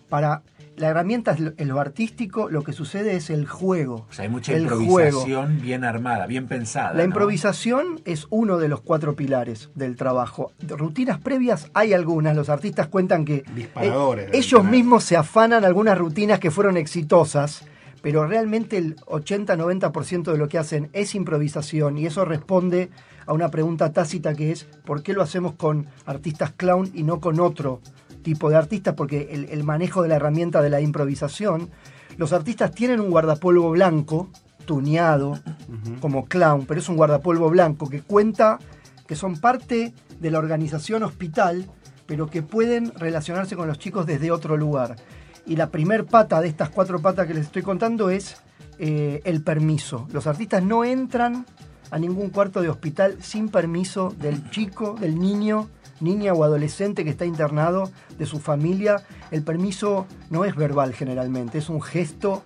para... 0.09 0.41
La 0.75 0.89
herramienta 0.89 1.31
es 1.31 1.39
lo, 1.39 1.53
es 1.55 1.65
lo 1.65 1.79
artístico, 1.79 2.49
lo 2.49 2.61
que 2.61 2.73
sucede 2.73 3.15
es 3.15 3.29
el 3.29 3.47
juego. 3.47 4.07
O 4.09 4.13
sea, 4.13 4.23
hay 4.23 4.29
mucha 4.29 4.51
el 4.51 4.63
improvisación 4.63 5.61
bien 5.61 5.85
armada, 5.85 6.27
bien 6.27 6.47
pensada. 6.47 6.89
La 6.89 6.97
¿no? 6.97 7.03
improvisación 7.05 8.01
es 8.03 8.27
uno 8.29 8.57
de 8.57 8.67
los 8.67 8.81
cuatro 8.81 9.15
pilares 9.15 9.69
del 9.75 9.95
trabajo. 9.95 10.51
De 10.59 10.75
Rutinas 10.75 11.17
previas 11.21 11.71
hay 11.73 11.93
algunas, 11.93 12.35
los 12.35 12.49
artistas 12.49 12.87
cuentan 12.87 13.23
que 13.23 13.45
Disparadores 13.55 14.25
eh, 14.25 14.27
deben 14.27 14.43
ellos 14.43 14.65
mismos 14.65 15.05
se 15.05 15.15
afanan 15.15 15.63
algunas 15.63 15.97
rutinas 15.97 16.41
que 16.41 16.51
fueron 16.51 16.75
exitosas 16.75 17.63
pero 18.05 18.27
realmente 18.27 18.77
el 18.77 18.97
80-90% 18.97 20.31
de 20.31 20.37
lo 20.37 20.47
que 20.47 20.59
hacen 20.59 20.91
es 20.93 21.15
improvisación 21.15 21.97
y 21.97 22.05
eso 22.05 22.23
responde 22.23 22.91
a 23.25 23.33
una 23.33 23.49
pregunta 23.49 23.93
tácita 23.93 24.35
que 24.35 24.51
es 24.51 24.65
¿por 24.85 25.01
qué 25.01 25.13
lo 25.13 25.23
hacemos 25.23 25.53
con 25.53 25.87
artistas 26.05 26.51
clown 26.55 26.91
y 26.93 27.01
no 27.01 27.19
con 27.19 27.39
otro 27.39 27.81
tipo 28.21 28.51
de 28.51 28.57
artistas? 28.57 28.93
Porque 28.93 29.47
el, 29.49 29.63
manejo 29.63 30.03
de 30.03 30.09
la 30.09 30.17
herramienta 30.17 30.61
de 30.61 30.69
la 30.69 30.81
improvisación, 30.81 31.71
los 32.15 32.31
artistas 32.31 32.75
tienen 32.75 32.99
un 32.99 33.09
guardapolvo 33.09 33.71
blanco, 33.71 34.29
tuneado, 34.67 35.39
como 35.99 36.25
clown, 36.25 36.67
pero 36.67 36.81
es 36.81 36.87
un 36.87 36.97
guardapolvo 36.97 37.49
blanco 37.49 37.89
que 37.89 38.03
cuenta 38.03 38.59
que 39.07 39.15
son 39.15 39.39
parte 39.39 39.95
de 40.19 40.29
la 40.29 40.37
organización 40.37 41.01
hospital, 41.01 41.71
pero 42.05 42.27
que 42.27 42.43
pueden 42.43 42.93
relacionarse 42.93 43.55
con 43.55 43.67
los 43.67 43.79
chicos 43.79 44.05
desde 44.05 44.29
otro 44.29 44.57
lugar. 44.57 44.95
Y 45.45 45.55
la 45.55 45.69
primer 45.69 46.05
pata 46.05 46.41
de 46.41 46.47
estas 46.47 46.69
cuatro 46.69 46.99
patas 47.01 47.27
que 47.27 47.33
les 47.33 47.45
estoy 47.45 47.61
contando 47.61 48.09
es 48.09 48.37
eh, 48.79 49.21
el 49.25 49.41
permiso. 49.41 50.07
Los 50.11 50.27
artistas 50.27 50.63
no 50.63 50.83
entran 50.83 51.45
a 51.91 51.99
ningún 51.99 52.29
cuarto 52.29 52.61
de 52.61 52.69
hospital 52.69 53.17
sin 53.21 53.49
permiso 53.49 54.13
del 54.19 54.49
chico, 54.49 54.95
del 54.99 55.19
niño, 55.19 55.69
niña 55.99 56.33
o 56.33 56.43
adolescente 56.43 57.03
que 57.03 57.11
está 57.11 57.25
internado, 57.25 57.91
de 58.17 58.25
su 58.25 58.39
familia. 58.39 59.03
El 59.31 59.43
permiso 59.43 60.07
no 60.29 60.45
es 60.45 60.55
verbal 60.55 60.93
generalmente, 60.93 61.59
es 61.59 61.69
un 61.69 61.81
gesto, 61.81 62.43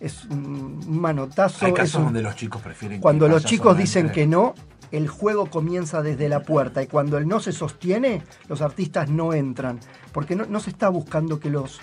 es 0.00 0.24
un 0.24 1.00
manotazo. 1.00 1.64
Hay 1.64 1.72
casos 1.72 2.02
donde 2.02 2.22
los 2.22 2.34
chicos 2.34 2.60
prefieren. 2.60 3.00
Cuando 3.00 3.28
los 3.28 3.44
chicos 3.44 3.78
dicen 3.78 4.10
que 4.10 4.26
no, 4.26 4.54
el 4.90 5.08
juego 5.08 5.46
comienza 5.46 6.02
desde 6.02 6.28
la 6.28 6.42
puerta 6.42 6.82
y 6.82 6.86
cuando 6.86 7.16
él 7.16 7.26
no 7.26 7.40
se 7.40 7.52
sostiene, 7.52 8.22
los 8.48 8.60
artistas 8.60 9.08
no 9.08 9.32
entran, 9.32 9.80
porque 10.12 10.36
no 10.36 10.60
se 10.60 10.70
está 10.70 10.88
buscando 10.90 11.40
que 11.40 11.48
los 11.48 11.80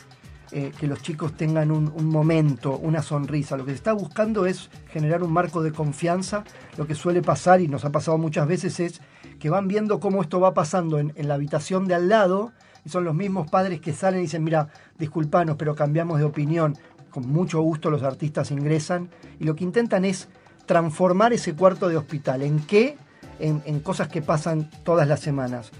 eh, 0.51 0.71
que 0.79 0.87
los 0.87 1.01
chicos 1.03 1.33
tengan 1.33 1.69
un, 1.69 1.91
momento, 2.07 2.75
una 2.77 3.03
sonrisa. 3.03 3.55
Lo 3.55 3.65
que 3.65 3.71
se 3.71 3.77
está 3.77 3.93
buscando 3.93 4.47
es 4.47 4.69
generar 4.91 5.21
un 5.21 5.31
marco 5.31 5.61
de 5.61 5.71
confianza. 5.71 6.43
Lo 6.75 6.87
que 6.87 6.95
suele 6.95 7.21
pasar, 7.21 7.61
y 7.61 7.67
nos 7.67 7.85
ha 7.85 7.91
pasado 7.91 8.17
muchas 8.17 8.47
veces, 8.47 8.79
es 8.79 9.01
que 9.39 9.51
van 9.51 9.67
viendo 9.67 9.99
cómo 9.99 10.21
esto 10.21 10.39
va 10.39 10.55
pasando 10.55 10.97
en, 10.97 11.13
la 11.15 11.35
habitación 11.35 11.87
de 11.87 11.93
al 11.93 12.09
lado, 12.09 12.51
y 12.83 12.89
son 12.89 13.03
los 13.03 13.13
mismos 13.13 13.49
padres 13.49 13.79
que 13.79 13.93
salen 13.93 14.21
y 14.21 14.23
dicen, 14.23 14.43
mira, 14.43 14.69
disculpanos, 14.97 15.55
pero 15.55 15.75
cambiamos 15.75 16.17
de 16.17 16.25
opinión. 16.25 16.75
Con 17.11 17.27
mucho 17.27 17.61
gusto 17.61 17.91
los 17.91 18.03
artistas 18.03 18.51
ingresan 18.51 19.09
y 19.39 19.43
lo 19.43 19.55
que 19.55 19.63
intentan 19.63 20.05
es 20.05 20.29
transformar 20.65 21.33
ese 21.33 21.53
cuarto 21.53 21.89
de 21.89 21.97
hospital. 21.97 22.41
¿En 22.41 22.59
qué? 22.59 22.97
en 23.39 23.79
cosas 23.79 24.09
que 24.09 24.21
pasan 24.21 24.69
todas 24.83 25.07
las 25.07 25.21
semanas 25.21 25.71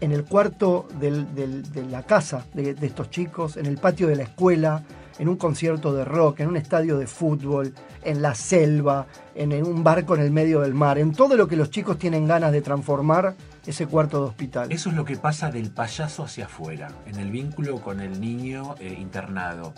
en 0.00 0.12
el 0.12 0.24
cuarto 0.24 0.86
de 0.98 1.84
la 1.90 2.02
casa 2.02 2.44
de, 2.54 2.76
estos 2.80 3.10
chicos, 3.10 3.56
en 3.56 3.66
el 3.66 3.78
patio 3.78 4.08
de 4.08 4.16
la 4.16 4.24
escuela, 4.24 4.82
en 5.18 5.28
un 5.28 5.36
concierto 5.36 5.94
de 5.94 6.04
rock, 6.04 6.40
en 6.40 6.48
un 6.48 6.56
estadio 6.56 6.98
de 6.98 7.06
fútbol, 7.06 7.72
en 8.04 8.20
la 8.20 8.34
selva, 8.34 9.06
en, 9.34 9.52
un 9.64 9.82
barco 9.82 10.14
en 10.14 10.22
el 10.22 10.30
medio 10.30 10.60
del 10.60 10.74
mar, 10.74 10.98
en 10.98 11.12
todo 11.12 11.36
lo 11.36 11.48
que 11.48 11.56
los 11.56 11.70
chicos 11.70 11.98
tienen 11.98 12.26
ganas 12.26 12.52
de 12.52 12.60
transformar 12.60 13.34
ese 13.66 13.86
cuarto 13.86 14.20
de 14.20 14.28
hospital. 14.28 14.70
Eso 14.70 14.90
es 14.90 14.96
lo 14.96 15.04
que 15.04 15.16
pasa 15.16 15.50
del 15.50 15.70
payaso 15.70 16.24
hacia 16.24 16.44
afuera, 16.44 16.88
en 17.06 17.16
el 17.16 17.30
vínculo 17.30 17.80
con 17.80 18.00
el 18.00 18.20
niño 18.20 18.74
eh, 18.78 18.94
internado. 18.98 19.72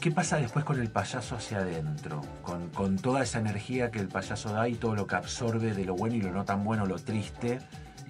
¿Qué 0.00 0.10
pasa 0.10 0.38
después 0.38 0.64
con 0.64 0.80
el 0.80 0.88
payaso 0.88 1.36
hacia 1.36 1.58
adentro? 1.58 2.22
Con, 2.42 2.70
con 2.70 2.96
toda 2.96 3.22
esa 3.22 3.38
energía 3.38 3.90
que 3.90 3.98
el 3.98 4.08
payaso 4.08 4.50
da 4.50 4.66
y 4.66 4.74
todo 4.74 4.94
lo 4.94 5.06
que 5.06 5.14
absorbe 5.14 5.74
de 5.74 5.84
lo 5.84 5.94
bueno 5.94 6.16
y 6.16 6.22
lo 6.22 6.32
no 6.32 6.44
tan 6.44 6.64
bueno, 6.64 6.86
lo 6.86 6.98
triste 6.98 7.60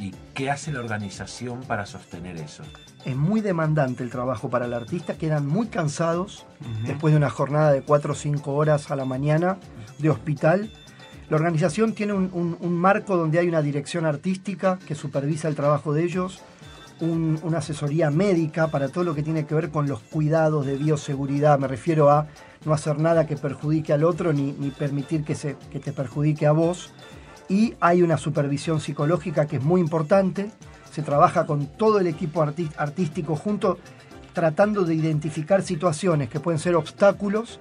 ¿Y 0.01 0.15
qué 0.33 0.51
hace 0.51 0.73
la 0.73 0.81
organización 0.81 1.61
para 1.61 1.85
sostener 1.85 2.39
eso? 2.39 2.63
Es 3.05 3.15
muy 3.15 3.43
demandante 3.43 4.03
el 4.03 4.09
trabajo 4.09 4.49
para 4.49 4.65
el 4.65 4.73
artista, 4.73 5.19
quedan 5.19 5.47
muy 5.47 5.67
cansados 5.67 6.47
después 6.87 7.13
de 7.13 7.19
una 7.19 7.29
jornada 7.29 7.71
de 7.71 7.83
4 7.83 8.13
o 8.13 8.17
5 8.17 8.55
horas 8.55 8.91
a 8.91 8.97
la 8.97 9.05
mañana 9.05 9.59
de 9.99 10.09
hospital. 10.09 10.73
La 11.29 11.37
organización 11.37 11.93
tiene 11.93 12.15
un, 12.15 12.79
marco 12.79 13.19
donde 13.19 13.41
hay 13.41 13.49
una 13.49 13.61
dirección 13.61 14.07
artística 14.07 14.79
que 14.87 14.95
supervisa 14.95 15.49
el 15.49 15.55
trabajo 15.55 15.93
de 15.93 16.03
ellos, 16.05 16.41
una 17.01 17.59
asesoría 17.59 18.11
médica 18.11 18.69
para 18.69 18.89
todo 18.89 19.05
lo 19.05 19.15
que 19.15 19.23
tiene 19.23 19.45
que 19.45 19.55
ver 19.55 19.69
con 19.69 19.87
los 19.87 20.01
cuidados 20.01 20.65
de 20.65 20.79
bioseguridad. 20.79 21.59
Me 21.59 21.69
refiero 21.69 22.09
a 22.09 22.27
no 22.65 22.73
hacer 22.73 22.99
nada 22.99 23.27
que 23.27 23.37
perjudique 23.37 23.93
al 23.93 24.05
otro 24.05 24.33
ni, 24.33 24.53
permitir 24.71 25.25
que, 25.25 25.35
se, 25.35 25.57
que 25.71 25.79
te 25.79 25.93
perjudique 25.93 26.47
a 26.47 26.53
vos 26.53 26.91
y 27.51 27.75
hay 27.81 28.03
una 28.03 28.17
supervisión 28.17 28.81
psicológica 28.81 29.47
que 29.47 29.57
es 29.57 29.63
muy 29.63 29.81
importante. 29.81 30.53
Se 30.91 31.03
trabaja 31.03 31.47
con 31.47 31.67
todo 31.67 31.99
el 31.99 32.07
equipo 32.07 32.43
artístico 32.43 33.35
junto, 33.35 33.79
tratando 34.33 34.85
de 34.85 34.95
identificar 34.95 35.63
situaciones 35.63 36.29
que 36.31 36.39
pueden 36.39 36.61
ser 36.61 36.77
obstáculos, 36.77 37.59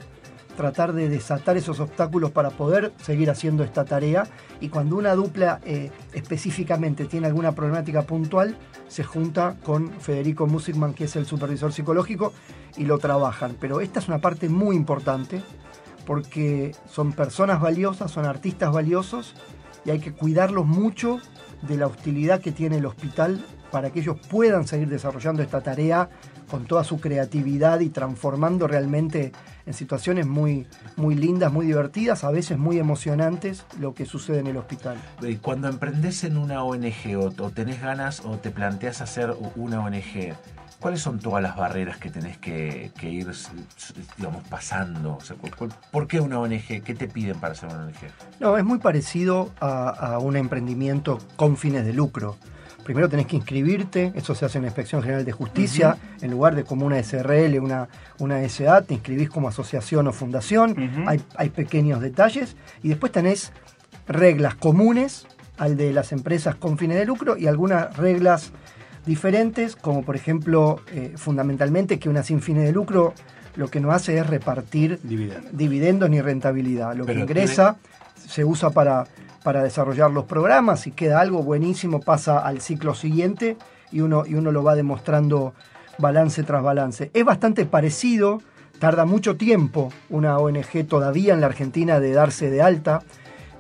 tratar 0.55 0.93
de 0.93 1.09
desatar 1.09 1.57
esos 1.57 1.79
obstáculos 1.79 2.29
para 2.29 2.51
poder 2.51 2.93
seguir 3.01 3.31
haciendo 3.31 3.63
esta 3.63 3.83
tarea. 3.83 4.27
Y 4.61 4.69
cuando 4.69 4.95
una 4.95 5.15
dupla 5.15 5.59
eh, 5.65 5.89
específicamente 6.13 7.05
tiene 7.05 7.25
alguna 7.25 7.53
problemática 7.53 8.03
puntual, 8.03 8.55
se 8.87 9.03
junta 9.03 9.55
con 9.63 9.89
Federico 9.99 10.45
Musigman, 10.45 10.93
que 10.93 11.05
es 11.05 11.15
el 11.15 11.25
supervisor 11.25 11.73
psicológico, 11.73 12.31
y 12.77 12.85
lo 12.85 12.99
trabajan. 12.99 13.57
Pero 13.59 13.81
esta 13.81 13.99
es 13.99 14.07
una 14.07 14.19
parte 14.19 14.49
muy 14.49 14.75
importante 14.75 15.41
porque 16.05 16.75
son 16.87 17.11
personas 17.13 17.59
valiosas, 17.59 18.11
son 18.11 18.25
artistas 18.25 18.71
valiosos 18.71 19.33
y 19.89 19.91
hay 19.91 19.99
que 19.99 20.13
cuidarlos 20.13 20.67
mucho 20.67 21.19
de 21.63 21.75
la 21.75 21.87
hostilidad 21.87 22.41
que 22.41 22.51
tiene 22.51 22.77
el 22.77 22.85
hospital 22.85 23.43
para 23.71 23.89
que 23.89 24.01
ellos 24.01 24.17
puedan 24.29 24.67
seguir 24.67 24.87
desarrollando 24.87 25.41
esta 25.41 25.61
tarea 25.61 26.09
con 26.47 26.65
toda 26.65 26.83
su 26.83 26.99
creatividad 26.99 27.79
y 27.79 27.89
transformando 27.89 28.67
realmente 28.67 29.31
en 29.65 29.73
situaciones 29.73 30.27
muy, 30.27 30.67
muy 30.95 31.15
lindas, 31.15 31.51
muy 31.51 31.65
divertidas, 31.65 32.23
a 32.23 32.29
veces 32.29 32.59
muy 32.59 32.77
emocionantes 32.77 33.65
lo 33.79 33.95
que 33.95 34.05
sucede 34.05 34.39
en 34.39 34.47
el 34.47 34.57
hospital. 34.57 34.97
Cuando 35.41 35.67
emprendes 35.67 36.23
en 36.23 36.37
una 36.37 36.63
ONG 36.63 37.17
o, 37.17 37.49
tenés 37.49 37.81
ganas 37.81 38.21
o 38.25 38.37
te 38.37 38.51
planteas 38.51 39.01
hacer 39.01 39.35
una 39.55 39.83
ONG, 39.83 40.35
¿Cuáles 40.79 41.01
son 41.01 41.19
todas 41.19 41.43
las 41.43 41.57
barreras 41.57 41.97
que 41.97 42.09
tenés 42.09 42.37
que, 42.37 42.91
ir, 43.01 43.27
digamos, 44.17 44.47
pasando? 44.47 45.17
¿por, 45.91 46.07
qué 46.07 46.21
una 46.21 46.39
ONG? 46.39 46.83
¿Qué 46.83 46.95
te 46.95 47.07
piden 47.09 47.37
para 47.37 47.53
ser 47.53 47.69
una 47.69 47.83
ONG? 47.85 47.95
No, 48.39 48.57
es 48.57 48.63
muy 48.63 48.79
parecido 48.79 49.51
a, 49.59 50.19
un 50.19 50.37
emprendimiento 50.37 51.19
con 51.35 51.57
fines 51.57 51.85
de 51.85 51.91
lucro. 51.91 52.37
Primero 52.85 53.09
tenés 53.09 53.27
que 53.27 53.35
inscribirte, 53.35 54.13
eso 54.15 54.33
se 54.33 54.45
hace 54.45 54.57
en 54.57 54.63
la 54.63 54.69
Inspección 54.69 55.01
General 55.03 55.25
de 55.25 55.31
Justicia, 55.33 55.97
en 56.21 56.31
lugar 56.31 56.55
de 56.55 56.63
como 56.63 56.85
una 56.85 57.03
SRL, 57.03 57.59
una, 57.59 57.89
una 58.17 58.47
SA, 58.47 58.81
te 58.83 58.93
inscribís 58.93 59.29
como 59.29 59.49
asociación 59.49 60.07
o 60.07 60.13
fundación, 60.13 61.03
hay, 61.05 61.21
hay 61.35 61.49
pequeños 61.49 61.99
detalles, 61.99 62.55
y 62.81 62.87
después 62.87 63.11
tenés 63.11 63.51
reglas 64.07 64.55
comunes 64.55 65.27
al 65.59 65.75
de 65.77 65.93
las 65.93 66.13
empresas 66.13 66.55
con 66.55 66.77
fines 66.77 66.97
de 66.97 67.05
lucro 67.05 67.37
y 67.37 67.47
algunas 67.47 67.95
reglas 67.97 68.53
diferentes, 69.05 69.75
como 69.75 70.03
por 70.03 70.15
ejemplo, 70.15 70.81
eh, 70.91 71.13
fundamentalmente 71.15 71.99
que 71.99 72.09
una 72.09 72.23
sin 72.23 72.41
fines 72.41 72.65
de 72.65 72.71
lucro 72.71 73.13
lo 73.55 73.67
que 73.69 73.79
no 73.79 73.91
hace 73.91 74.17
es 74.17 74.27
repartir 74.27 74.99
dividendos 75.51 76.09
ni 76.09 76.21
rentabilidad. 76.21 76.95
Lo 76.95 77.05
que 77.05 77.13
ingresa 77.13 77.77
se 78.15 78.45
usa 78.45 78.69
para, 78.69 79.05
para 79.43 79.63
desarrollar 79.63 80.11
los 80.11 80.25
programas, 80.25 80.87
y 80.87 80.91
queda 80.91 81.19
algo 81.19 81.43
buenísimo 81.43 81.99
pasa 81.99 82.39
al 82.39 82.61
ciclo 82.61 82.93
siguiente 82.93 83.57
y 83.91 84.01
uno, 84.01 84.23
y 84.25 84.35
uno 84.35 84.51
lo 84.51 84.63
va 84.63 84.75
demostrando 84.75 85.53
balance 85.97 86.43
tras 86.43 86.63
balance. 86.63 87.11
Es 87.13 87.25
bastante 87.25 87.65
parecido, 87.65 88.41
tarda 88.79 89.05
mucho 89.05 89.35
tiempo 89.35 89.91
una 90.09 90.37
ONG 90.37 90.87
todavía 90.87 91.33
en 91.33 91.41
la 91.41 91.47
Argentina 91.47 91.99
de 91.99 92.13
darse 92.13 92.49
de 92.49 92.61
alta. 92.61 93.01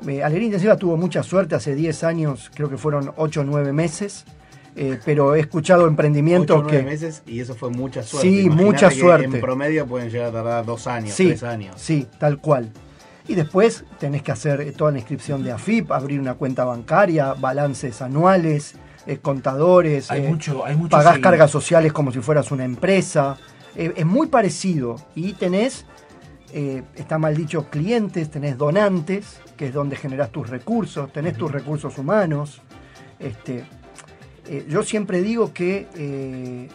Eh, 0.07 0.23
Alegría 0.23 0.45
Intensiva 0.45 0.77
tuvo 0.77 0.95
mucha 0.97 1.23
suerte 1.23 1.55
hace 1.55 1.75
10 1.75 2.03
años, 2.03 2.51
creo 2.53 2.69
que 2.69 2.77
fueron 2.77 3.11
8 3.17 3.41
o 3.41 3.43
9 3.43 3.73
meses. 3.73 4.25
Eh, 4.81 4.97
pero 5.03 5.35
he 5.35 5.41
escuchado 5.41 5.87
emprendimientos 5.87 6.65
que... 6.65 6.81
meses 6.81 7.21
y 7.27 7.41
eso 7.41 7.53
fue 7.53 7.69
mucha 7.69 8.01
suerte. 8.01 8.29
Sí, 8.29 8.49
mucha 8.49 8.89
suerte. 8.89 9.25
En 9.25 9.41
promedio 9.41 9.85
pueden 9.85 10.09
llegar 10.09 10.29
a 10.29 10.31
tardar 10.31 10.65
dos 10.65 10.87
años, 10.87 11.13
tres 11.17 11.43
años. 11.43 11.75
Sí, 11.77 12.07
tal 12.17 12.37
cual. 12.37 12.71
Y 13.27 13.35
después 13.35 13.83
tenés 13.99 14.23
que 14.23 14.31
hacer 14.31 14.73
toda 14.77 14.91
la 14.91 14.99
inscripción 14.99 15.43
de 15.43 15.51
AFIP, 15.51 15.91
abrir 15.91 16.21
una 16.21 16.35
cuenta 16.35 16.63
bancaria, 16.63 17.33
balances 17.33 18.01
anuales, 18.01 18.75
eh, 19.05 19.17
contadores, 19.17 20.09
hay 20.11 20.23
eh, 20.23 20.29
mucho, 20.29 20.65
hay 20.65 20.77
pagás 20.89 21.19
cargas 21.19 21.51
sociales 21.51 21.91
como 21.91 22.13
si 22.13 22.21
fueras 22.21 22.49
una 22.49 22.63
empresa. 22.63 23.35
es 23.75 24.05
muy 24.05 24.27
parecido. 24.27 24.95
Y 25.13 25.33
tenés, 25.33 25.85
está 26.53 27.17
mal 27.17 27.35
dicho, 27.35 27.69
clientes, 27.69 28.31
tenés 28.31 28.57
donantes, 28.57 29.41
que 29.57 29.67
es 29.67 29.73
donde 29.73 29.97
generás 29.97 30.31
tus 30.31 30.49
recursos, 30.49 31.11
tenés 31.11 31.35
tus 31.35 31.51
recursos 31.51 31.97
humanos. 31.97 32.61
Este, 33.19 33.65
eh, 34.47 34.65
yo 34.69 34.83
siempre 34.83 35.21
digo 35.21 35.53
que 35.53 35.87
eh, 35.95 36.69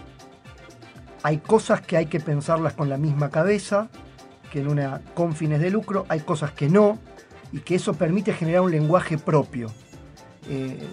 hay 1.23 1.39
cosas 1.39 1.81
que 1.81 1.97
hay 1.97 2.07
que 2.07 2.21
pensarlas 2.21 2.75
con 2.75 2.89
la 2.89 2.99
misma 2.99 3.31
cabeza, 3.31 3.89
que 4.53 4.61
en 4.61 4.69
una 4.69 5.01
con 5.15 5.35
fines 5.35 5.61
de 5.61 5.71
lucro, 5.71 6.07
hay 6.09 6.21
cosas 6.21 6.53
que 6.53 6.69
no, 6.69 6.99
y 7.53 7.61
que 7.61 7.77
eso 7.77 7.95
permite 7.95 8.33
generar 8.33 8.63
un 8.63 8.71
lenguaje 8.71 9.19
propio. 9.19 9.71
Eh, 10.49 10.87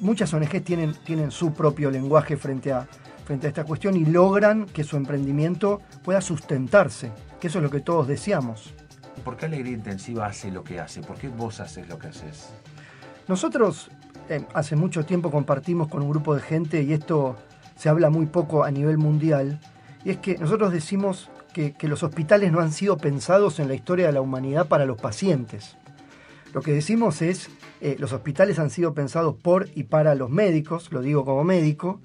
muchas 0.00 0.32
ONG 0.32 0.62
tienen, 0.62 0.94
tienen 1.04 1.30
su 1.30 1.52
propio 1.52 1.90
lenguaje 1.90 2.36
frente 2.36 2.72
a, 2.72 2.86
frente 3.24 3.46
a 3.46 3.48
esta 3.48 3.64
cuestión 3.64 3.96
y 3.96 4.04
logran 4.04 4.66
que 4.66 4.84
su 4.84 4.96
emprendimiento 4.96 5.80
pueda 6.04 6.20
sustentarse, 6.20 7.10
que 7.40 7.48
eso 7.48 7.58
es 7.58 7.64
lo 7.64 7.70
que 7.70 7.80
todos 7.80 8.06
deseamos. 8.06 8.74
¿Por 9.24 9.36
qué 9.36 9.46
Alegría 9.46 9.72
Intensiva 9.72 10.26
hace 10.26 10.50
lo 10.50 10.64
que 10.64 10.80
hace? 10.80 11.00
¿Por 11.00 11.16
qué 11.16 11.28
vos 11.28 11.60
haces 11.60 11.88
lo 11.88 11.98
que 11.98 12.08
haces? 12.08 12.50
Nosotros 13.28 13.90
hace 14.54 14.76
mucho 14.76 15.04
tiempo 15.04 15.30
compartimos 15.30 15.88
con 15.88 16.02
un 16.02 16.10
grupo 16.10 16.34
de 16.34 16.40
gente 16.40 16.82
y 16.82 16.92
esto 16.92 17.36
se 17.76 17.88
habla 17.88 18.10
muy 18.10 18.26
poco 18.26 18.64
a 18.64 18.70
nivel 18.70 18.98
mundial, 18.98 19.58
y 20.04 20.10
es 20.10 20.18
que 20.18 20.36
nosotros 20.36 20.72
decimos 20.72 21.30
que, 21.52 21.74
los 21.82 22.02
hospitales 22.02 22.52
no 22.52 22.60
han 22.60 22.72
sido 22.72 22.96
pensados 22.96 23.58
en 23.58 23.68
la 23.68 23.74
historia 23.74 24.06
de 24.06 24.12
la 24.12 24.20
humanidad 24.20 24.68
para 24.68 24.86
los 24.86 25.00
pacientes. 25.00 25.76
Lo 26.52 26.62
que 26.62 26.72
decimos 26.72 27.22
es, 27.22 27.48
eh, 27.80 27.96
los 27.98 28.12
hospitales 28.12 28.58
han 28.58 28.70
sido 28.70 28.94
pensados 28.94 29.34
por 29.34 29.68
y 29.74 29.84
para 29.84 30.14
los 30.14 30.30
médicos, 30.30 30.92
lo 30.92 31.00
digo 31.00 31.24
como 31.24 31.42
médico, 31.44 32.00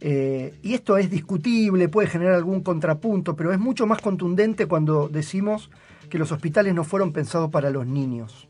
eh, 0.00 0.54
y 0.62 0.74
esto 0.74 0.98
es 0.98 1.10
discutible, 1.10 1.88
puede 1.88 2.08
generar 2.08 2.34
algún 2.34 2.62
contrapunto, 2.62 3.36
pero 3.36 3.52
es 3.52 3.58
mucho 3.58 3.86
más 3.86 4.00
contundente 4.00 4.66
cuando 4.66 5.08
decimos 5.08 5.70
que 6.10 6.18
los 6.18 6.30
hospitales 6.30 6.74
no 6.74 6.84
fueron 6.84 7.12
pensados 7.12 7.50
para 7.50 7.70
los 7.70 7.86
niños. 7.86 8.48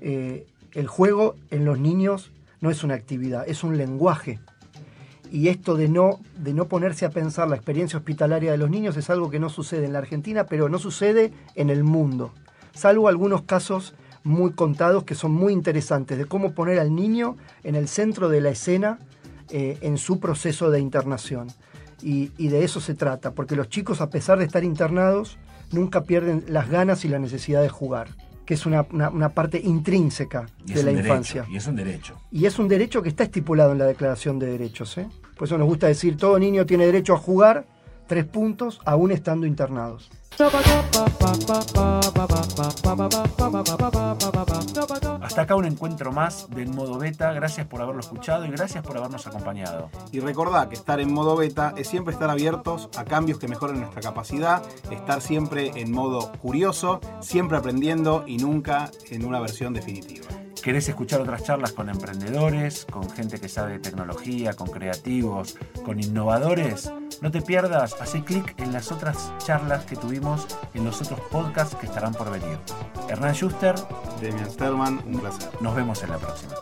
Eh, 0.00 0.46
el 0.72 0.86
juego 0.86 1.36
en 1.50 1.64
los 1.64 1.78
niños 1.78 2.32
no 2.60 2.70
es 2.70 2.84
una 2.84 2.94
actividad, 2.94 3.48
es 3.48 3.64
un 3.64 3.76
lenguaje. 3.76 4.40
Y 5.30 5.48
esto 5.48 5.76
de 5.76 5.88
no, 5.88 6.20
de 6.38 6.54
no 6.54 6.66
ponerse 6.66 7.04
a 7.04 7.10
pensar 7.10 7.48
la 7.48 7.56
experiencia 7.56 7.98
hospitalaria 7.98 8.50
de 8.50 8.58
los 8.58 8.70
niños 8.70 8.96
es 8.96 9.10
algo 9.10 9.30
que 9.30 9.38
no 9.38 9.50
sucede 9.50 9.86
en 9.86 9.92
la 9.92 9.98
Argentina, 9.98 10.44
pero 10.44 10.68
no 10.68 10.78
sucede 10.78 11.32
en 11.54 11.70
el 11.70 11.84
mundo. 11.84 12.32
Salvo 12.72 13.08
algunos 13.08 13.42
casos 13.42 13.94
muy 14.24 14.52
contados 14.52 15.04
que 15.04 15.14
son 15.14 15.32
muy 15.32 15.52
interesantes 15.52 16.18
de 16.18 16.24
cómo 16.24 16.52
poner 16.52 16.78
al 16.78 16.94
niño 16.94 17.36
en 17.62 17.74
el 17.74 17.88
centro 17.88 18.28
de 18.28 18.40
la 18.40 18.50
escena 18.50 18.98
eh, 19.50 19.78
en 19.82 19.98
su 19.98 20.18
proceso 20.18 20.70
de 20.70 20.80
internación. 20.80 21.48
Y, 22.02 22.30
y, 22.38 22.48
de 22.48 22.62
eso 22.62 22.80
se 22.80 22.94
trata, 22.94 23.32
porque 23.32 23.56
los 23.56 23.68
chicos, 23.68 24.00
a 24.00 24.08
pesar 24.08 24.38
de 24.38 24.44
estar 24.44 24.62
internados, 24.62 25.36
nunca 25.72 26.04
pierden 26.04 26.44
las 26.46 26.70
ganas 26.70 27.04
y 27.04 27.08
la 27.08 27.18
necesidad 27.18 27.60
de 27.60 27.68
jugar 27.68 28.08
que 28.48 28.54
es 28.54 28.64
una, 28.64 28.82
parte 29.34 29.60
intrínseca 29.62 30.46
de 30.64 30.82
la 30.82 30.90
infancia. 30.90 31.44
y 31.50 31.58
es 31.58 31.66
un 31.66 31.76
derecho. 31.76 32.18
Y 32.30 32.46
es 32.46 32.58
un 32.58 32.66
derecho 32.66 33.02
que 33.02 33.10
está 33.10 33.24
estipulado 33.24 33.72
en 33.72 33.78
la 33.78 33.84
Declaración 33.84 34.38
de 34.38 34.46
Derechos. 34.46 34.96
¿eh? 34.96 35.06
Por 35.36 35.46
eso 35.46 35.58
nos 35.58 35.68
gusta 35.68 35.86
decir, 35.86 36.16
todo 36.16 36.38
niño 36.38 36.64
tiene 36.64 36.86
derecho 36.86 37.12
a 37.12 37.18
jugar 37.18 37.66
tres 38.06 38.24
puntos, 38.24 38.80
aún 38.86 39.12
estando 39.12 39.46
internados. 39.46 40.10
Hasta 45.20 45.42
acá 45.42 45.56
un 45.56 45.64
encuentro 45.64 46.12
más 46.12 46.48
del 46.50 46.68
modo 46.68 46.96
beta. 46.96 47.32
Gracias 47.32 47.66
por 47.66 47.82
haberlo 47.82 48.00
escuchado 48.00 48.46
y 48.46 48.50
gracias 48.50 48.84
por 48.84 48.96
habernos 48.96 49.26
acompañado. 49.26 49.90
Y 50.12 50.20
recordad 50.20 50.68
que 50.68 50.76
estar 50.76 51.00
en 51.00 51.12
modo 51.12 51.34
beta 51.34 51.74
es 51.76 51.88
siempre 51.88 52.14
estar 52.14 52.30
abiertos 52.30 52.88
a 52.96 53.04
cambios 53.04 53.40
que 53.40 53.48
mejoren 53.48 53.80
nuestra 53.80 54.00
capacidad, 54.00 54.62
estar 54.92 55.20
siempre 55.22 55.72
en 55.74 55.90
modo 55.90 56.30
curioso, 56.40 57.00
siempre 57.20 57.56
aprendiendo 57.58 58.22
y 58.24 58.36
nunca 58.36 58.92
en 59.10 59.24
una 59.24 59.40
versión 59.40 59.74
definitiva. 59.74 60.28
¿Querés 60.62 60.88
escuchar 60.88 61.20
otras 61.20 61.42
charlas 61.42 61.72
con 61.72 61.88
emprendedores, 61.88 62.84
con 62.84 63.10
gente 63.10 63.40
que 63.40 63.48
sabe 63.48 63.72
de 63.72 63.78
tecnología, 63.80 64.52
con 64.54 64.68
creativos, 64.68 65.56
con 65.84 65.98
innovadores? 65.98 66.92
No 67.20 67.32
te 67.32 67.42
pierdas, 67.42 67.96
hace 68.00 68.22
clic 68.22 68.54
en 68.60 68.72
las 68.72 68.92
otras 68.92 69.32
charlas 69.38 69.84
que 69.84 69.96
tuvimos 69.96 70.46
en 70.74 70.84
los 70.84 71.00
otros 71.02 71.20
podcasts 71.30 71.74
que 71.74 71.86
estarán 71.86 72.14
por 72.14 72.30
venir. 72.30 72.58
Hernán 73.08 73.34
Schuster. 73.34 73.74
Demian 74.20 74.50
Sterman, 74.50 75.02
un 75.04 75.18
placer. 75.20 75.50
Nos 75.60 75.74
vemos 75.74 76.02
en 76.04 76.10
la 76.10 76.18
próxima. 76.18 76.54